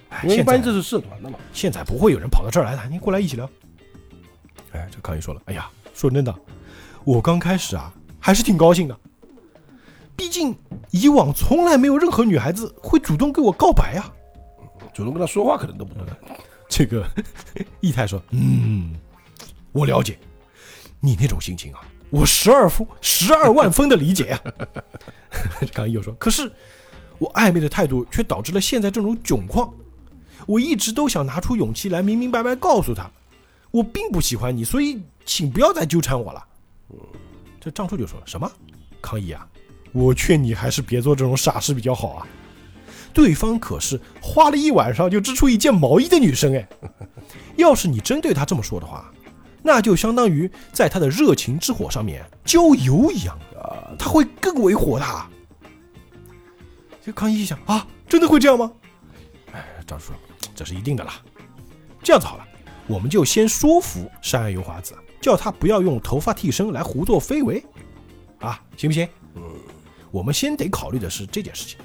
[0.08, 3.48] 哎，因为一现在般这是社团的嘛，现在不会有人跑到这儿来的，你过来一起聊。
[4.72, 6.34] 哎，这康一说了，哎呀，说真的，
[7.04, 8.96] 我刚开始啊还是挺高兴的，
[10.16, 10.54] 毕竟
[10.90, 14.12] 以往从来没有任何女孩子会主动跟我告白啊。
[14.92, 16.06] 主动跟他说话可能都不能，
[16.68, 17.06] 这个
[17.80, 18.94] 义太说，嗯，
[19.72, 20.18] 我了解
[21.04, 21.80] 你那种心情啊，
[22.10, 24.40] 我十二分十二万分的理解呀、
[25.74, 26.50] 康一又说，可是
[27.18, 29.74] 我暧昧的态度却导致了现在这种窘况。
[30.46, 33.10] 我一直都想拿出勇气来明明白白告诉他，
[33.72, 36.44] 我并不喜欢你，所以请不要再纠缠我了。
[37.60, 38.50] 这张处就说了什么？
[39.00, 39.46] 康一啊，
[39.92, 42.26] 我劝你还是别做这种傻事比较好啊。
[43.12, 46.68] 对方可是花了一晚上就织出一件毛衣的女生哎，
[47.56, 49.11] 要是你真对她这么说的话，
[49.62, 55.28] 那就相当于在他的热情之火上面浇油一样啊，他会更为火大。
[57.04, 58.70] 这康一一想啊，真的会这样吗？
[59.52, 60.12] 哎，张叔
[60.54, 61.14] 这是一定的啦。
[62.02, 62.46] 这样子好了，
[62.86, 67.64] 我们就先说服山岸由华子，叫他不要用头发替身来胡作非为，
[68.40, 69.08] 啊，行不行？
[69.34, 69.42] 嗯，
[70.10, 71.78] 我们先得考虑的是这件事情。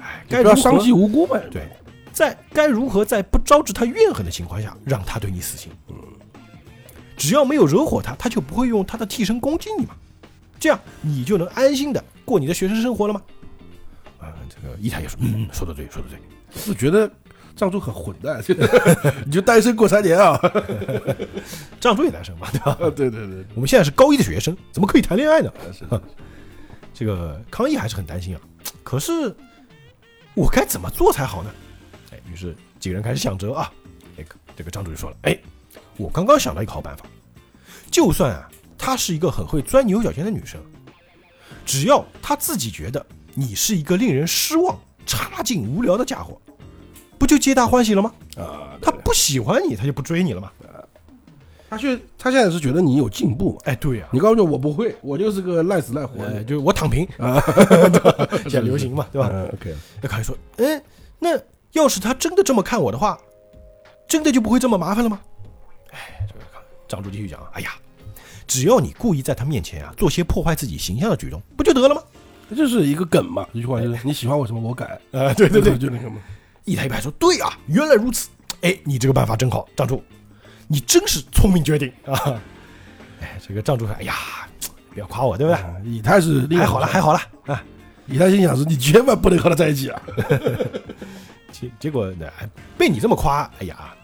[0.00, 1.68] 哎，该如何不要伤及无辜呗，对，
[2.12, 5.72] 在该如何在不招致他怨恨的情况下，让他对你死心？
[5.88, 5.96] 嗯，
[7.16, 9.94] 只要没有惹火他，他就不会用他的替身攻击你嘛。
[10.58, 13.22] 这样你就能安心的过你的学生生活了吗？
[14.18, 16.18] 啊，这个伊太也说，嗯，说的对，说的对。
[16.68, 17.10] 我觉得
[17.56, 18.42] 藏族很混蛋，
[19.26, 20.40] 你就单身过三年啊，
[21.80, 22.76] 藏族也单身嘛，对吧？
[22.94, 25.52] 对对对，我们现在是高一的学生，怎么可以谈恋爱呢？
[25.72, 25.84] 是
[26.94, 28.40] 这个康毅还是很担心啊。
[28.82, 29.34] 可是
[30.34, 31.50] 我该怎么做才好呢？
[32.12, 33.70] 哎，于是几个人开始想辙啊。
[34.16, 34.24] 哎，
[34.56, 35.36] 这个张主任说了，哎，
[35.96, 37.04] 我刚刚想到一个好办法，
[37.90, 40.60] 就算啊，她是一个很会钻牛角尖的女生，
[41.64, 46.40] 只要她自己觉得你是一个令人失望、差劲、无聊的家伙，
[47.18, 48.12] 不就皆大欢喜了吗？
[48.36, 50.50] 啊，她不喜欢你，她就不追你了嘛。
[51.70, 57.42] 他去他现在是觉得你有进步嘛，哎，对呀、你告诉我我不会，我就是个赖死赖活呃，的，就是我躺平啊，
[58.46, 59.28] 现在流行嘛，对吧？
[59.32, 60.80] 嗯？OK，那康一说：“哎，
[61.18, 61.30] 那
[61.72, 63.18] 要是他真的这么看我的话，
[64.06, 65.18] 真的就不会这么麻烦了吗？”
[66.94, 67.72] 张主继续讲啊，哎呀，
[68.46, 72.02] 只要你故意在他面前啊做些破坏自己形象的举动，不就得了吗？
[72.50, 76.16] 这就是一个梗嘛，一句话就是你喜欢我什么我改， 啊，对对对， 就那个嘛，
[76.64, 78.28] 一台一派说：“对啊，原来如此。
[78.60, 80.02] 哎，你这个办法真好，张柱，
[80.68, 82.40] 你真是聪明绝顶啊！”
[83.20, 84.14] 哎，这个张柱说：“哎呀，
[84.92, 85.60] 不要夸我，对不对？
[85.60, 87.62] 啊以太是还好了，还好了啊。”
[88.06, 90.02] 以太心想是你千万不能和他在一起啊，
[91.50, 93.94] 结结果呢，还被你这么夸，哎呀，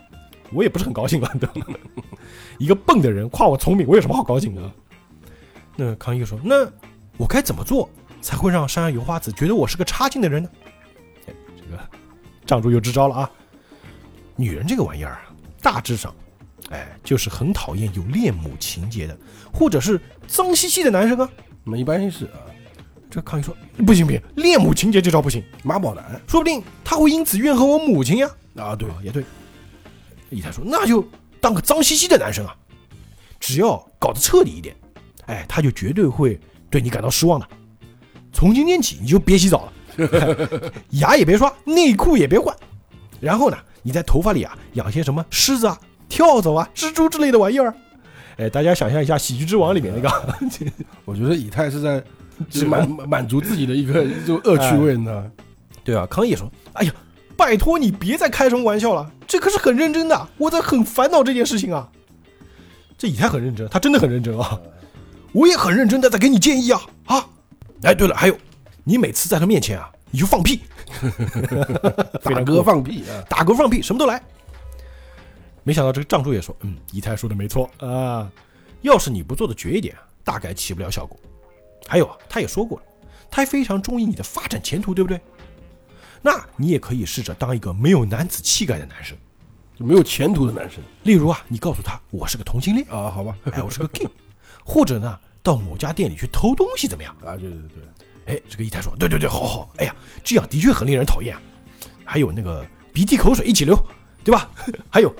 [0.53, 1.67] 我也不是很高兴了， 对吧？
[2.59, 4.71] 一个笨的人夸我聪明，我有什么好高兴的？
[5.77, 6.71] 那康一说：“那
[7.17, 7.89] 我该怎么做
[8.21, 10.51] 才会让山上油花子觉得我是个差劲的人呢？”
[11.27, 11.81] 哎，这个
[12.47, 13.31] 藏主又支招了啊！
[14.37, 15.23] 女人这个玩意儿啊，
[15.63, 16.15] 大致上，
[16.71, 19.17] 哎，就是很讨厌有恋母情节的，
[19.53, 21.31] 或者是脏兮兮的男生啊。
[21.65, 22.45] 那么一般是啊，
[23.09, 29.25] 这康一说：“不行不行，恋母情节这招不行，妈宝男说不定他会因此怨恨我母亲呀。”啊，对对，，也对。
[30.31, 31.07] 一太说：“那就
[31.41, 32.55] 当个脏兮兮的男生啊，
[33.39, 34.75] 只要搞得彻底一点，
[35.27, 36.39] 哎，他就绝对会
[36.71, 37.47] 对你感到失望的。
[38.33, 42.57] 从今天起，你就别洗澡了， 牙也别刷，内裤也别换。
[43.21, 45.79] 然后呢，你在头发里啊养些什么狮子啊、
[46.09, 47.75] 跳蚤啊、蜘蛛之类的玩意儿。
[48.37, 50.35] 哎，大家想象一下《喜剧之王》里面那个，
[51.05, 52.03] 我觉得以太是在
[52.49, 55.31] 只满满足自己的一个这种恶趣味呢。
[55.83, 56.93] 对啊，康也说：“哎呀，
[57.41, 61.91] 拜托你别再开什么玩笑了，这可是很认真的，我在很烦恼这件事情啊。”
[62.99, 64.61] 这以太很认真，他真的很认真啊。
[65.33, 67.27] 我也很认真的在给你建议啊啊！
[67.83, 68.37] 哎，对了，还有，
[68.85, 70.61] 你每次在他面前啊，你就放屁，
[72.21, 73.25] 非打嗝常过分放屁啊！
[73.27, 74.23] 打嗝放屁，什么都来。
[75.63, 78.31] 没想到这个藏柱也说：“嗯，以太说的没错啊，
[78.83, 81.19] 要是你不做的绝一点，大概起不了效果。
[81.87, 82.85] 还有啊，他也说过了，
[83.31, 85.19] 他非常中意你的发展前途，对不对？
[86.23, 89.17] 那你也可以试着当一个没有男子气概的男生，
[89.79, 93.35] 就没有前途的男生例如啊，你告诉他我是个同性恋，啊，好吧？
[93.53, 94.07] 哎，我是个 gay，
[94.65, 97.17] 或者呢，到某家店里去偷东西怎么样？
[97.25, 97.59] 啊，对对
[98.27, 101.41] 对，哎，这个一太说，对对对，好好，哎呀，这样的确很令人讨厌啊。
[102.05, 103.79] 还有那个鼻涕口水一起流，
[104.25, 104.51] 对吧？
[104.91, 105.15] 还有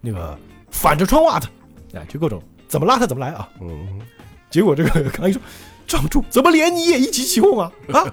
[0.00, 0.38] 那个
[0.70, 1.48] 反着穿袜子，
[1.92, 3.48] 哎，就各种怎么邋遢怎么来啊。
[3.60, 4.00] 嗯，
[4.48, 5.42] 结果这个刚一说，
[5.86, 7.70] 张柱怎么连你也一起起哄啊？
[7.92, 8.06] 啊，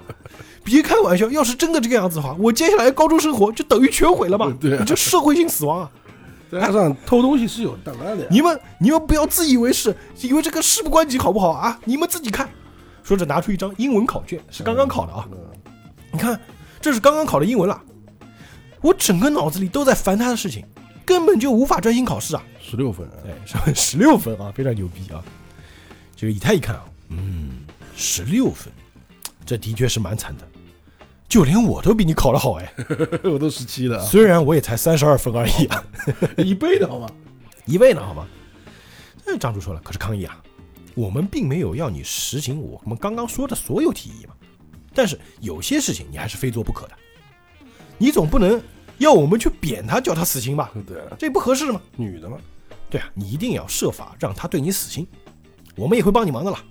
[0.64, 5.92] 别开玩笑，要是真的这个样子的话，我接下来高中生活就等于全毁了嘛，对啊这社会性死亡啊！
[6.52, 8.30] 再加上偷东西是有档案的呀。
[8.32, 11.80] 你们你们不要自以为是，以为这个事不关己好不好啊？
[11.84, 12.50] 你们自己看。
[13.04, 15.28] 说着拿出一张英文考卷，是刚刚考的啊。
[15.32, 15.38] 嗯
[16.12, 16.40] 你看，
[16.80, 17.82] 这是刚刚考的英文了。
[18.82, 20.64] 我整个脑子里都在烦他的事情，
[21.04, 22.44] 根本就无法专心考试啊！
[22.62, 25.24] 十六分啊，哎，上十六分啊，非常牛逼啊！
[26.16, 27.62] 这个以太一看啊，嗯，
[27.96, 28.72] 十六分，
[29.44, 30.48] 这的确是蛮惨的，
[31.28, 32.74] 就连我都比你考得好哎。
[33.24, 35.84] 我都十七了啊，虽然我也才三十二分而已啊，
[36.38, 37.10] 一倍的好吗？
[37.66, 38.28] 一倍呢，好吗？
[39.26, 40.38] 那张柱说了，可是康一啊，
[40.96, 44.34] 我们并没有要你实行我们刚刚说的所有提议嘛，
[44.94, 46.94] 但是有些事情你还是非做不可的，
[47.98, 48.62] 你总不能
[48.98, 50.72] 要我们去贬他，叫他死心吧？
[50.86, 51.82] 对啊，这不合适吗？
[51.96, 52.38] 女的嘛，
[52.90, 55.08] 对啊，你一定要设法让他对你死心，
[55.76, 56.62] 我们也会帮你忙的啦。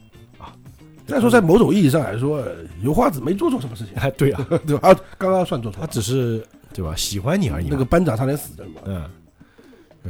[1.06, 4.90] 再说在某种意义上来说，呃油花子没做错什么事情，哎，对啊， 对吧？
[4.90, 7.68] 啊，刚刚算做错他，只是对吧，喜欢你而已。
[7.68, 8.80] 那个班长差点死的嘛。
[8.84, 9.10] 嗯，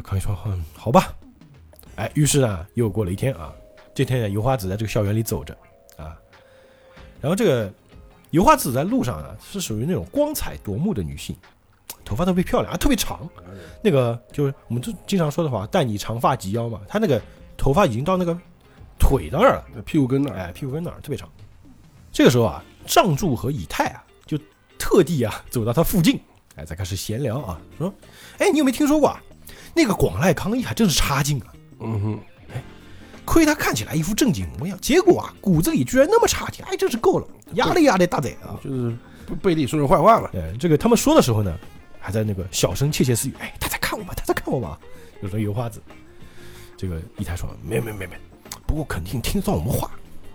[0.03, 1.15] 康一说，嗯，好吧。
[1.97, 3.53] 哎，于是呢，又过了一天啊。
[3.95, 5.55] 这天呢，油花子在这个校园里走着
[5.99, 6.17] 啊，
[7.21, 7.71] 然后这个
[8.31, 11.37] 油花子在路上啊，是属于那种光彩夺目的女性，
[12.03, 13.29] 头发特别漂亮啊，特别长。
[13.83, 16.81] 那个就是我们就经常说的话，待你长发及腰嘛。
[16.89, 17.21] 她那个
[17.57, 18.35] 头发已经到那个
[19.03, 21.29] 腿那儿了，屁股跟那儿，哎，屁股跟那儿特别长。
[22.13, 24.39] 这个时候啊，藏柱和以太啊，就
[24.79, 26.21] 特地啊走到他附近，
[26.55, 27.93] 哎，再开始闲聊啊，说，
[28.39, 29.21] 哎，你有没有听说过啊？
[29.75, 31.47] 那个广濑康一还真是差劲啊！
[31.81, 32.21] 嗯哼，
[32.55, 32.63] 哎
[33.25, 38.59] 亏他看起来一副正经模样，结果啊，骨子里居然那么差劲，哎，真是够了，压力压力大贼啊！
[38.63, 38.97] 就是
[39.43, 40.31] 背地说人坏话嘛。
[40.35, 41.59] 哎，这个他们说的时候呢，
[41.99, 44.79] 还在那个小声窃窃私语，哎，他在看我吗，他在看我们啊。
[45.23, 45.81] 有时候油花子，
[46.77, 48.17] 这个一太说，没没没没，
[48.73, 49.91] 不过肯定听得到我们话，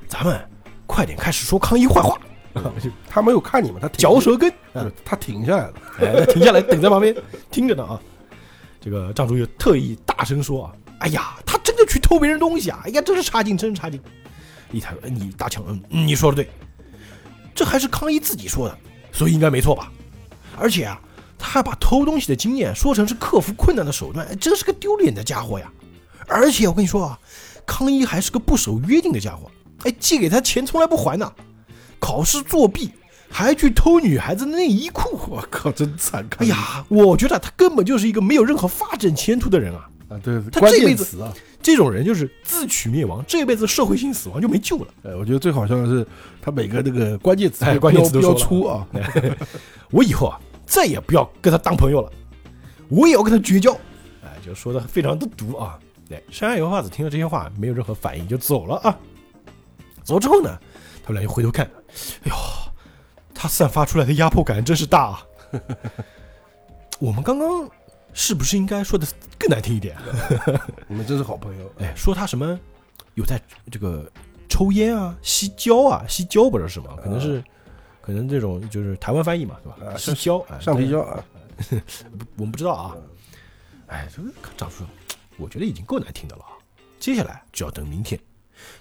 [0.07, 0.39] 咱们
[0.85, 2.21] 快点开始说康一坏话，
[3.09, 5.73] 他没有看你们，他嚼，舌根，对他停下来了。
[6.01, 7.15] 哎，他停下来 等在旁边
[7.49, 7.99] 听着呢啊。
[8.79, 12.79] 这个张竹又特意大声说啊：“哎呀，他真的去偷别人东西啊！
[12.83, 13.99] 哎呀，真是差劲，真是差劲。”
[14.71, 16.47] 一台，呃你大强，嗯，嗯你说的对，
[17.55, 18.77] 这还是康一自己说的，
[19.11, 19.91] 所以应该没错吧？
[20.59, 21.01] 而且啊，
[21.39, 25.71] 他还把偷东西的经验说成是克服困难的手段，哎真是个丢脸的家伙呀！
[26.27, 27.19] 而且我跟你说啊，
[27.67, 29.51] 康一还是个不守约定的家伙，
[29.83, 31.31] 哎，借给他钱从来不还呢，
[31.99, 32.89] 考试作弊。
[33.29, 36.25] 还去偷女孩子的内衣裤，我靠， 真惨！
[36.37, 39.89] 哎呀，我觉得他根本就是一个没有任何发展前途的人啊！
[40.07, 41.33] 啊，对，他这辈子啊。
[41.61, 44.87] 这种人就是自取灭亡，这辈子社会性死亡就没救了。
[45.03, 46.07] 哎，我觉得最好笑的是
[46.41, 48.87] 他每个那个关键词哎关键词都标出啊。
[49.91, 52.09] 我以后啊，再也不要跟他当朋友了，
[52.87, 53.73] 我也要跟他绝交。
[54.23, 55.77] 哎，就说的非常的毒啊。
[56.11, 58.97] 哎，山下油花子听了这些话，没有任何反应就走了啊。
[60.03, 60.57] 走之后呢，
[61.03, 61.65] 他们俩又回头看，
[62.23, 62.35] 哎呦，
[63.33, 65.23] 他散发出来的压迫感真是大啊。
[66.99, 67.69] 我们刚刚
[68.13, 69.05] 是不是应该说的
[69.37, 70.03] 更难听一点啊？
[70.87, 71.71] 你们真是好朋友。
[71.79, 72.59] 哎，说他什么
[73.15, 73.39] 有在
[73.71, 74.09] 这个
[74.49, 77.43] 抽烟啊、吸胶啊、吸胶不知道是什么，可能是、
[78.01, 79.93] 可能这种就是台湾翻译嘛，对吧？
[79.93, 81.23] 啊吸胶，哎，橡皮胶 啊，
[82.37, 82.95] 我们不知道啊。
[83.87, 84.83] 哎，这个张叔，
[85.37, 86.51] 我觉得已经够难听的了啊。
[86.99, 88.19] 接下来只要等明天，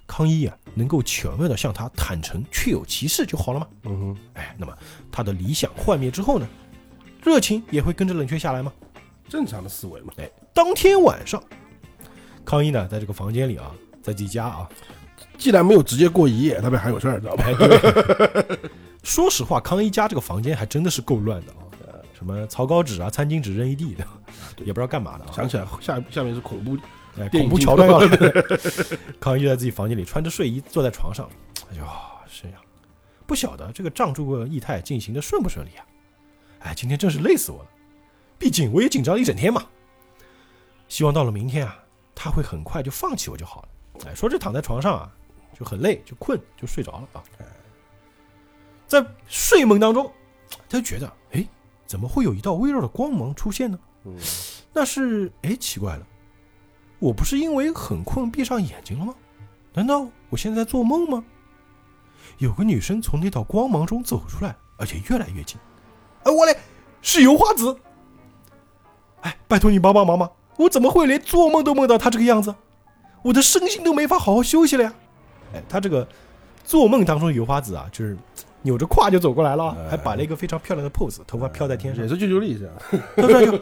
[0.07, 3.69] 康一啊能够巧妙的向他坦诚确有其事就好了嘛。
[3.85, 4.77] 嗯哼，哎，那么
[5.13, 6.49] 他的理想幻灭之后呢，
[7.23, 8.73] 热情也会跟着冷却下来吗？
[9.29, 10.13] 正常的思维嘛。
[10.17, 11.43] 哎，当天晚上，
[12.45, 13.71] 康一呢在这个房间里啊，
[14.03, 14.69] 在自己家啊，
[15.37, 17.45] 既然没有直接过一夜，那边还有事儿，知道吧？
[19.03, 21.66] 说实话，康一家这个房间还真的是够乱的啊，
[22.17, 24.07] 什么草稿纸啊、餐巾纸扔一地 的，
[24.59, 25.33] 也不知道干嘛的啊。
[25.33, 26.77] 想起来下下面是恐怖，
[27.19, 28.59] 哎，恐怖桥段要来了。
[29.21, 31.29] 康一就在自己房间里穿着睡衣坐在床上，
[31.71, 31.85] 哎呦，
[32.27, 32.55] 是呀，
[33.27, 35.85] 不晓得这个藏柱和义太进行的顺不顺利啊？
[36.61, 37.69] 哎，今天真是累死我了，
[38.39, 39.67] 毕竟我也紧张了一整天嘛。
[40.89, 41.79] 希望到了明天啊，
[42.15, 43.69] 他会很快就放弃我就好了。
[44.07, 45.13] 哎，说这躺在床上啊，
[45.59, 47.23] 就很累，就困，就睡着了啊。
[48.87, 50.11] 在睡梦当中，
[50.69, 51.26] 他就觉得，哎，
[51.87, 53.79] 怎么会有一道微弱的光芒出现呢？
[54.05, 54.15] 嗯
[54.73, 56.07] 那是，哎，奇怪了，
[56.99, 59.15] 我不是因为很困闭上眼睛了吗？
[59.73, 61.25] 难道我现在在做梦吗？
[62.39, 65.59] 有个女生从那道光芒中走出来，而且越来越近。
[66.25, 66.57] 哎，我嘞，
[67.01, 67.77] 是油花子。
[69.23, 72.55] 哎，拜托你帮帮忙吧，我怎么会连做梦都梦到她这个样子？
[73.23, 74.95] 我的身心都没法好好休息了呀！
[75.55, 76.07] 哎，他这个
[76.65, 78.17] 做梦当中的油花子啊，就是
[78.67, 82.75] 扭着胯就走过来了，还摆了一个非常漂亮的 pose，头发飘在天上也，是救救力这样。
[83.15, 83.53] 他突然就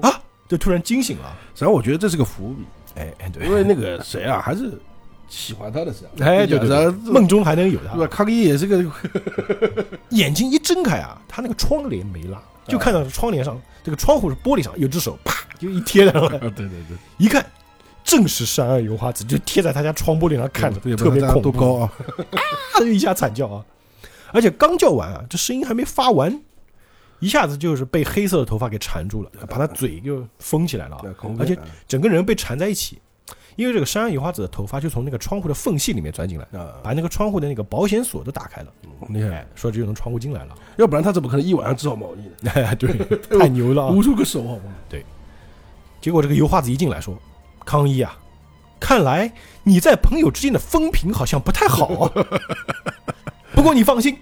[0.00, 1.36] 啊，就突然惊醒了。
[1.54, 2.64] 实际上我觉得这是个伏笔，
[2.96, 4.72] 哎哎，对，因为那个谁啊，还是
[5.28, 6.26] 喜欢他的，实际上。
[6.26, 8.10] 哎对对对，梦梦中还能有他对，吧？
[8.10, 8.82] 康一也是个，
[10.10, 17.44] 眼睛一睁开啊，他那个窗帘没拉，就看到窗帘上这个窗户是玻璃上有只手，啪就一贴在上面， 对对对，一看
[18.04, 21.92] 正是山岸油花子，就贴在他家窗玻璃上看着，特别恐怖，多高啊！
[22.32, 23.64] 啊就一下惨叫啊！
[24.32, 26.40] 而且刚叫完啊，这声音还没发完，
[27.20, 30.98] 一下子就是被黑色的头发给缠住了，把他嘴就封起来了
[31.38, 31.58] 而且
[31.88, 32.98] 整个人被缠在一起。
[33.56, 38.68] 因为这个山上油花子的头发就从那个窗户的缝隙里面钻进来，啊，把那个窗户的那个保险锁都打开了，
[39.08, 40.54] 厉害，哎，说这就从窗户进来了。
[40.76, 42.52] 要不然他怎么可能一晚上织好毛衣呢？
[42.54, 42.92] 哎， 对，
[43.38, 43.90] 太牛了啊！
[43.90, 44.74] 无数个手，好吗？
[44.90, 45.02] 对
[46.02, 47.18] 结果这个油花子一进来说
[47.64, 48.14] ：“康一啊，
[48.78, 52.12] 看来你在朋友之间的风评好像不太好
[53.66, 54.16] 过你放心，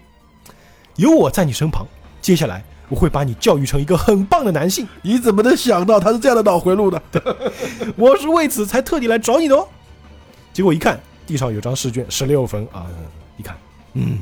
[0.95, 1.85] 有我在你身旁，
[2.19, 4.87] 接下来我会把你教育成一个很棒的男性。
[5.03, 6.99] 你怎么能想到他是这样的脑回路呢？
[7.95, 9.67] 我是为此才特地来找你的哦。”
[10.51, 12.87] 结果一看，地上有张试卷，十六分啊！
[13.37, 13.55] 一看，
[13.93, 14.17] 嗯，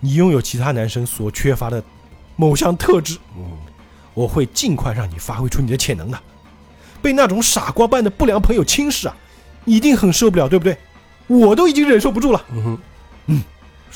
[0.00, 1.82] 你拥有其他男生所缺乏的
[2.36, 3.42] 某项特质，嗯，
[4.12, 6.20] 我会尽快让你发挥出你的潜能的。
[7.00, 9.16] 被那种傻瓜般的不良朋友轻视啊，
[9.64, 10.76] 你一定很受不了，对不对？
[11.26, 12.44] 我都已经忍受不住了。
[12.52, 12.78] 嗯
[13.26, 13.42] 哼，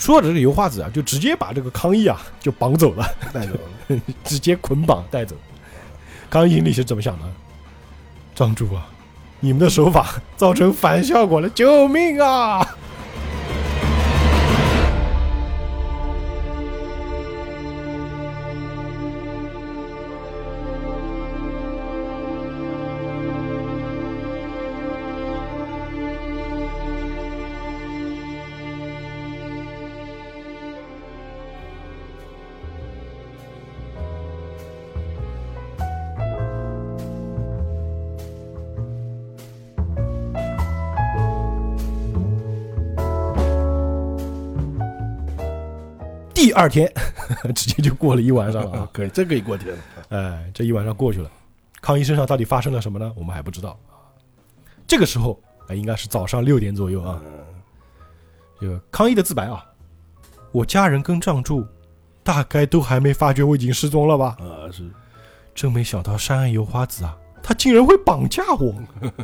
[0.00, 4.00] 说着这个油画子啊，就直接把这个康义啊就绑走了，带走了。
[4.24, 5.36] 直接捆绑带走。
[6.30, 7.26] 康义心里是怎么想的？
[8.34, 8.88] 张主啊，
[9.40, 12.66] 你们的手法造成反效果了，救命啊！
[46.50, 46.92] 第二天，
[47.54, 48.88] 直接就过了一晚上了啊！
[48.92, 49.78] 可以，这可以过天了。
[50.08, 51.30] 哎，这一晚上过去了，
[51.80, 53.12] 康一身上到底发生了什么呢？
[53.16, 53.78] 我们还不知道。
[54.84, 57.22] 这个时候，哎，应该是早上六点左右啊。
[58.60, 59.64] 这个康一的自白啊，
[60.50, 61.64] 我家人跟藏柱
[62.24, 64.36] 大概都还没发觉我已经失踪了吧？
[64.40, 64.90] 啊，是，
[65.54, 68.74] 真没想到山岸油花子啊，他竟然会绑架我。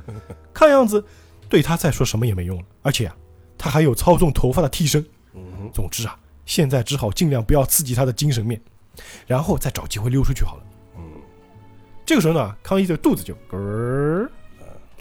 [0.54, 1.04] 看样子
[1.48, 3.16] 对他再说什么也没用了，而且啊，
[3.58, 5.04] 他还有操纵头发的替身。
[5.74, 6.16] 总之啊，
[6.46, 8.58] 现在只好尽量不要刺激他的精神面，
[9.26, 10.62] 然后再找机会溜出去好了。
[10.96, 11.02] 嗯，
[12.06, 14.30] 这个时候呢，康一的肚子就咯儿，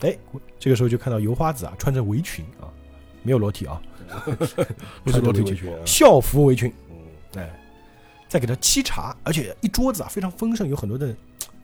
[0.02, 0.18] 哎，
[0.60, 2.68] 这个时候就看到油花子啊，穿着围裙啊，
[3.24, 3.82] 没有裸体啊，
[5.06, 5.80] 不是裸体围裙啊。
[5.86, 6.98] 校服围裙，嗯，
[7.42, 7.60] 哎，
[8.28, 11.16] 在给他沏茶，而且一桌子啊非常丰盛，有很多的，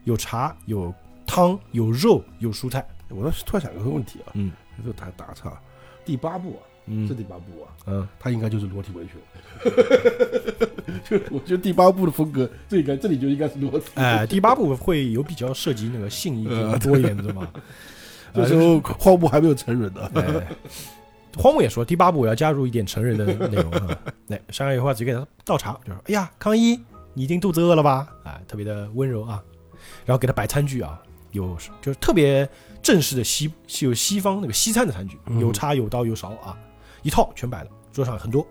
[0.03, 0.93] 有茶，有
[1.25, 2.87] 汤，有肉，有蔬菜。
[3.09, 5.59] 我倒是突然想个问题啊，嗯，这个打打岔，
[6.05, 9.13] 第八步啊，嗯是第八部啊，嗯，他应该就是裸体文学。
[11.07, 13.85] 就我觉得第八部的风格，这应该这里就应该是裸体。
[13.95, 17.47] 哎，第八部会有比较涉及那个性意呃多一点的嘛。
[18.33, 20.09] 这时候荒木还没有成人呢。
[20.15, 20.47] 哎，
[21.37, 23.97] 荒木也说第八部我要加入一点成人的内容啊。
[24.27, 26.79] 那山海油花直接给他倒茶，就说：“哎呀，康一，
[27.13, 29.43] 你一定肚子饿了吧？”啊，特别的温柔啊，
[30.05, 30.99] 然后给他摆餐具啊，
[31.31, 32.47] 有就是特别
[32.81, 36.57] 正式的西是有西方那个西餐的餐具，嗯有叉有刀有勺啊，
[37.01, 38.45] 一套全摆了，桌上很多。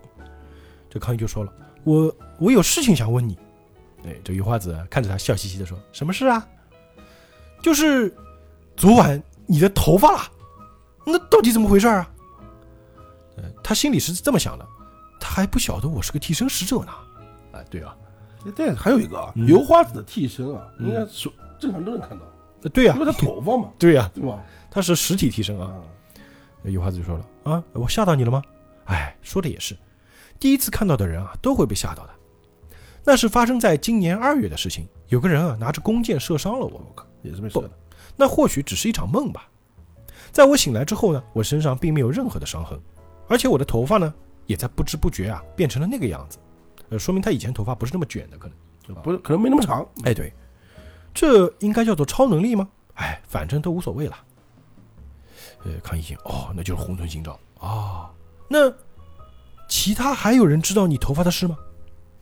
[0.89, 1.53] 这康一就说了
[1.85, 3.37] ：“我我有事情想问你。”
[4.03, 6.45] 哎，这油花子看着他笑嘻嘻的说：“什么事啊？
[7.61, 8.13] 就是
[8.75, 10.27] 昨晚你的头发啦，
[11.05, 12.09] 那到底怎么回事啊？”
[13.37, 14.67] 呃，他心里是这么想的，
[15.19, 16.91] 他还不晓得我是个替身使者呢。
[17.53, 17.95] 哎，对啊，
[18.55, 21.29] 对，还有一个啊，嗯油花子的替身啊，嗯应该是
[21.59, 22.25] 正常都能看到，
[22.63, 24.43] 呃对呀、因为他头发嘛， 对呀、对吧？
[24.71, 25.67] 他是实体替身啊。
[25.67, 25.81] 啊，
[26.63, 28.41] 油花子就说了：“啊，我吓到你了吗？
[28.85, 29.75] 哎，说的也是，
[30.39, 32.09] 第一次看到的人啊，都会被吓到的。
[33.03, 36.67] 那是发生在今年二月的事情，有个人啊拿着弓箭射伤了我。
[36.67, 37.69] 我靠，也是没事的。
[38.15, 39.47] 那或许只是一场梦吧。
[40.31, 42.79] 在我醒来之后呢，我身上并没有任何的伤痕，
[43.27, 44.13] 而且我的头发呢，
[44.45, 46.37] 也在不知不觉啊变成了那个样子。
[46.89, 48.47] 呃，说明他以前头发不是那么卷的，可
[48.87, 49.85] 能不是，可能没那么长。
[50.03, 50.31] 哎，对，
[51.13, 52.69] 这应该叫做超能力吗？
[52.95, 54.15] 哎，反正都无所谓了。
[55.63, 58.11] 呃，康一心，哦，那就是红臀心照啊。
[58.47, 58.71] 那
[59.69, 61.57] 其他还有人知道你头发的事吗？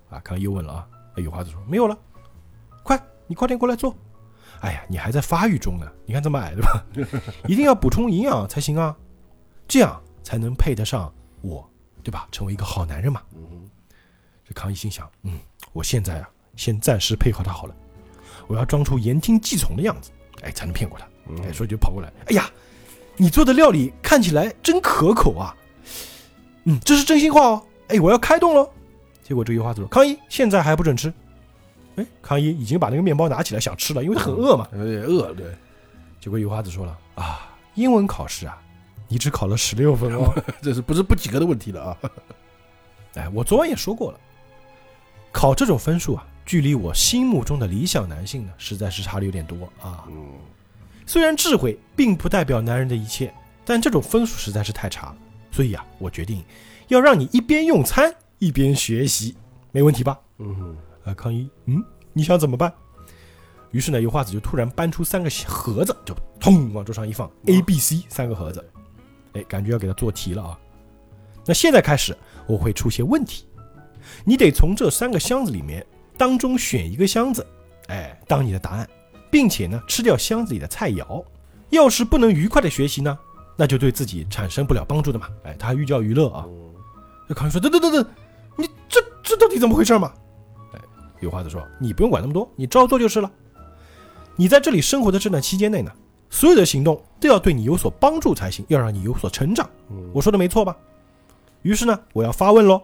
[0.10, 0.88] 啊，康一又问了啊。
[1.16, 1.98] 哎，有花子说没有了。
[2.84, 3.96] 快，你快点过来坐。
[4.62, 6.86] 哎呀，你还在发育中呢，你看这么矮对吧？
[7.48, 8.96] 一定要补充营养才行啊，
[9.68, 11.12] 这样才能配得上
[11.42, 11.68] 我，
[12.04, 12.28] 对吧？
[12.32, 13.22] 成为一个好男人嘛。
[13.34, 13.70] 嗯
[14.46, 15.40] 这康一心想，嗯，
[15.74, 17.76] 我现在啊，先暂时配合他好了，
[18.48, 20.12] 我要装出言听计从的样子，
[20.42, 21.06] 哎，才能骗过他。
[21.44, 22.50] 哎，所以就跑过来，哎呀，
[23.22, 25.54] 你做的料理看起来真可口啊，
[26.64, 28.70] 嗯，这是真心话哦，哎，我要开动喽。
[29.22, 31.14] 结果这油花子说，康一现在还不准吃。
[31.98, 34.66] 哎，康一已经把那个面包拿起来想吃了，因为他很饿嘛。
[34.72, 35.48] 有点饿，对，
[36.22, 38.58] 结果油花子说了啊，英文考试啊，
[39.10, 40.34] 你只考了十六分哦。
[40.64, 41.98] 这是不是不及格的问题了啊？
[43.16, 44.20] 哎，我昨晚也说过了，
[45.34, 50.06] 考这种分数啊，距离我心目中的理想男性呢，实在是差的有点多啊。
[50.08, 50.32] 嗯，
[51.10, 53.34] 虽然智慧并不代表男人的一切，
[53.66, 55.16] 但这种分数实在是太差了，
[55.50, 56.46] 所以啊，我决定
[56.90, 59.36] 要让你一边用餐一边学习，
[59.72, 60.20] 没问题吧？
[60.38, 61.84] 嗯哼，啊，康一，嗯，
[62.14, 62.72] 你想怎么办？
[63.72, 68.64] 于是呢，油画子就突然搬出三个盒子，就砰往桌上一放，A、B、C 三个盒子，
[69.34, 70.60] 哎，感觉要给他做题了啊。
[71.44, 73.48] 那现在开始，我会出些问题，
[74.24, 75.84] 你得从这三个箱子里面
[76.20, 77.44] 当中选一个箱子，
[77.88, 78.88] 哎，当你的答案，
[79.30, 81.24] 并且呢，吃掉箱子里的菜肴。
[81.70, 83.18] 要是不能愉快的学习呢，
[83.56, 85.28] 那就对自己产生不了帮助的嘛。
[85.44, 86.46] 哎，他还寓教于乐啊。
[87.28, 88.06] 那康一说：“等等等等，
[88.58, 90.12] 你这这到底怎么回事嘛？”
[90.74, 90.80] 哎，
[91.20, 93.32] 有话子说：“你不用管那么多，你照做就是了。
[94.36, 95.92] 你在这里生活的这段期间内呢，
[96.32, 99.70] 所有的行动都要对你有所帮助才行，要让你有所成长。
[99.92, 100.76] 嗯我说的没错吧？
[101.62, 102.82] 于是呢，我要发问喽，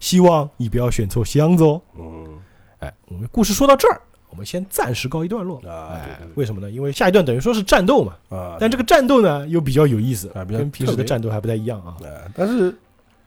[0.00, 1.80] 希望你不要选错箱子哦。
[1.96, 2.40] 嗯
[2.80, 4.00] 哎，我们故事说到这儿，
[4.30, 5.58] 我们先暂时告一段落。
[5.66, 6.70] 啊，哎对对，为什么呢？
[6.70, 11.96] 因为下一段等于说是战斗嘛，啊，但这个战斗呢又比较有意思，啊比较跟平时的战斗还不太一样啊。
[12.04, 12.74] 哎，但是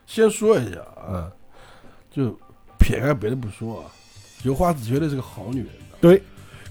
[0.08, 1.32] 先说一下啊，嗯，
[2.12, 2.38] 就
[2.80, 3.86] 撇开别的不说啊，
[4.44, 5.70] 油花子绝对是个好女人，
[6.02, 6.22] 对，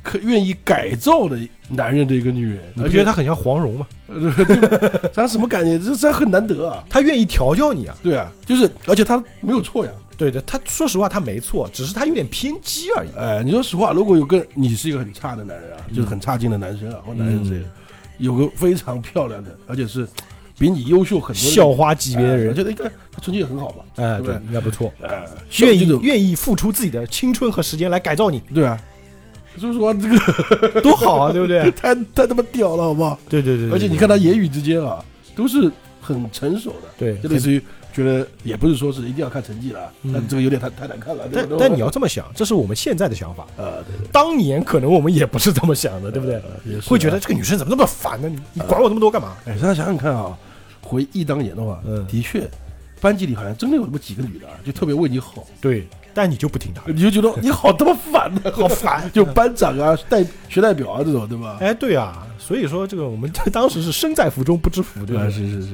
[0.02, 3.86] 可愿意改造的男人的一个女人，而且你不觉得她很像黄蓉吗？
[4.08, 5.78] 呃 对吧咱什么感觉？
[5.78, 6.84] 这这很难得啊！
[6.90, 7.96] 她愿意调教你啊。
[8.02, 9.92] 对啊，就是，而且她没有错呀。
[10.22, 13.08] 对的，他说实话他没错，只是他有点偏激而已。
[13.18, 17.66] 哎，你说实话，如果有个你是一个很差的男人啊，就是很差劲的男生啊，或男人之类的，
[18.18, 20.06] 有个非常漂亮的，而且是
[20.58, 23.84] 比你优秀很多 校花级别的哎我人，觉得应该他成绩也很好吧？
[23.96, 25.24] 哎，对应该不错，哎，
[25.60, 28.80] 愿意愿意付出自己的青春和时间来改造你，对啊。
[29.58, 31.70] 说实话这个 多好啊，对不对？
[31.72, 33.18] 太太他妈屌了，好不好？
[33.28, 35.04] 对对对，对而且你看他言语之间啊，
[35.36, 35.70] 都是
[36.00, 37.62] 很成熟的，对，就类似于
[37.93, 41.24] 觉得也不是说是一定要看成绩了，嗯但这个有点太太难看了。
[41.32, 43.47] 但但你要这么想，这是我们现在的想法。
[43.57, 46.36] 呃，对对当年可能我们也不是这么想的，对不对？
[46.36, 48.28] 呃，也是啊会觉得这个女生怎么那么烦呢？
[48.28, 49.36] 你你管我这么多干嘛？
[49.45, 50.36] 哎，大家想想看啊，
[50.80, 52.49] 回忆当年的话，嗯的确，
[53.01, 56.82] 班级里好像真的有那么几个女的啊，就特别为你好，对，但你就不听她。
[56.86, 61.59] 你就觉得你好他妈烦的，好烦 就班长啊、代学代表啊这种，对吧？
[61.61, 65.22] 哎，对啊，所以说这个我们 当时是身在福中不知福，对吧？
[65.24, 65.68] 啊，是是是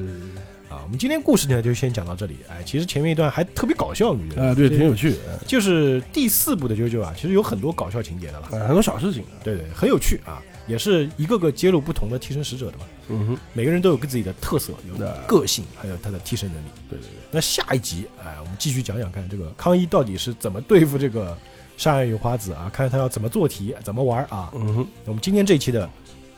[0.89, 2.37] 们今天故事呢就先讲到这里。
[2.49, 4.43] 哎，其实前面一段还特别搞笑，你觉得？
[4.47, 5.15] 啊，对，挺有趣，
[5.45, 8.47] 就是第四部的啾啾啊，其实有很多搞笑情节的了。
[8.47, 12.85] 啊，很多小事情啊，对对，很有趣啊，也是一个个揭露不同的替身使者的嘛。
[13.09, 16.67] 嗯哼，每个人都有自己的特色，有的个性，还有他的替身能力。
[16.89, 21.37] 对对对，那下一集，哎，我们继续讲讲看这个康一到底是怎么对付这个
[21.77, 24.51] 山岸与花子啊，看看他要怎么做题，怎么玩啊。
[24.55, 25.89] 嗯哼，那我们今天这一期的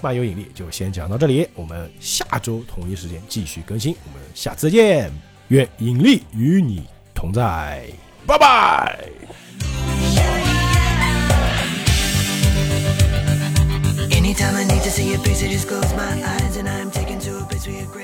[0.02, 5.12] 漫游引力就先讲到这里，我们下周同一时间继续更新，我们下次再见，
[5.50, 6.84] 愿引力与你
[7.14, 7.86] 同在。
[8.26, 9.00] 拜拜。
[14.10, 17.40] Anytime I need to see your face, I just close my eyes and I'm taken to
[17.40, 18.01] a place where your crystal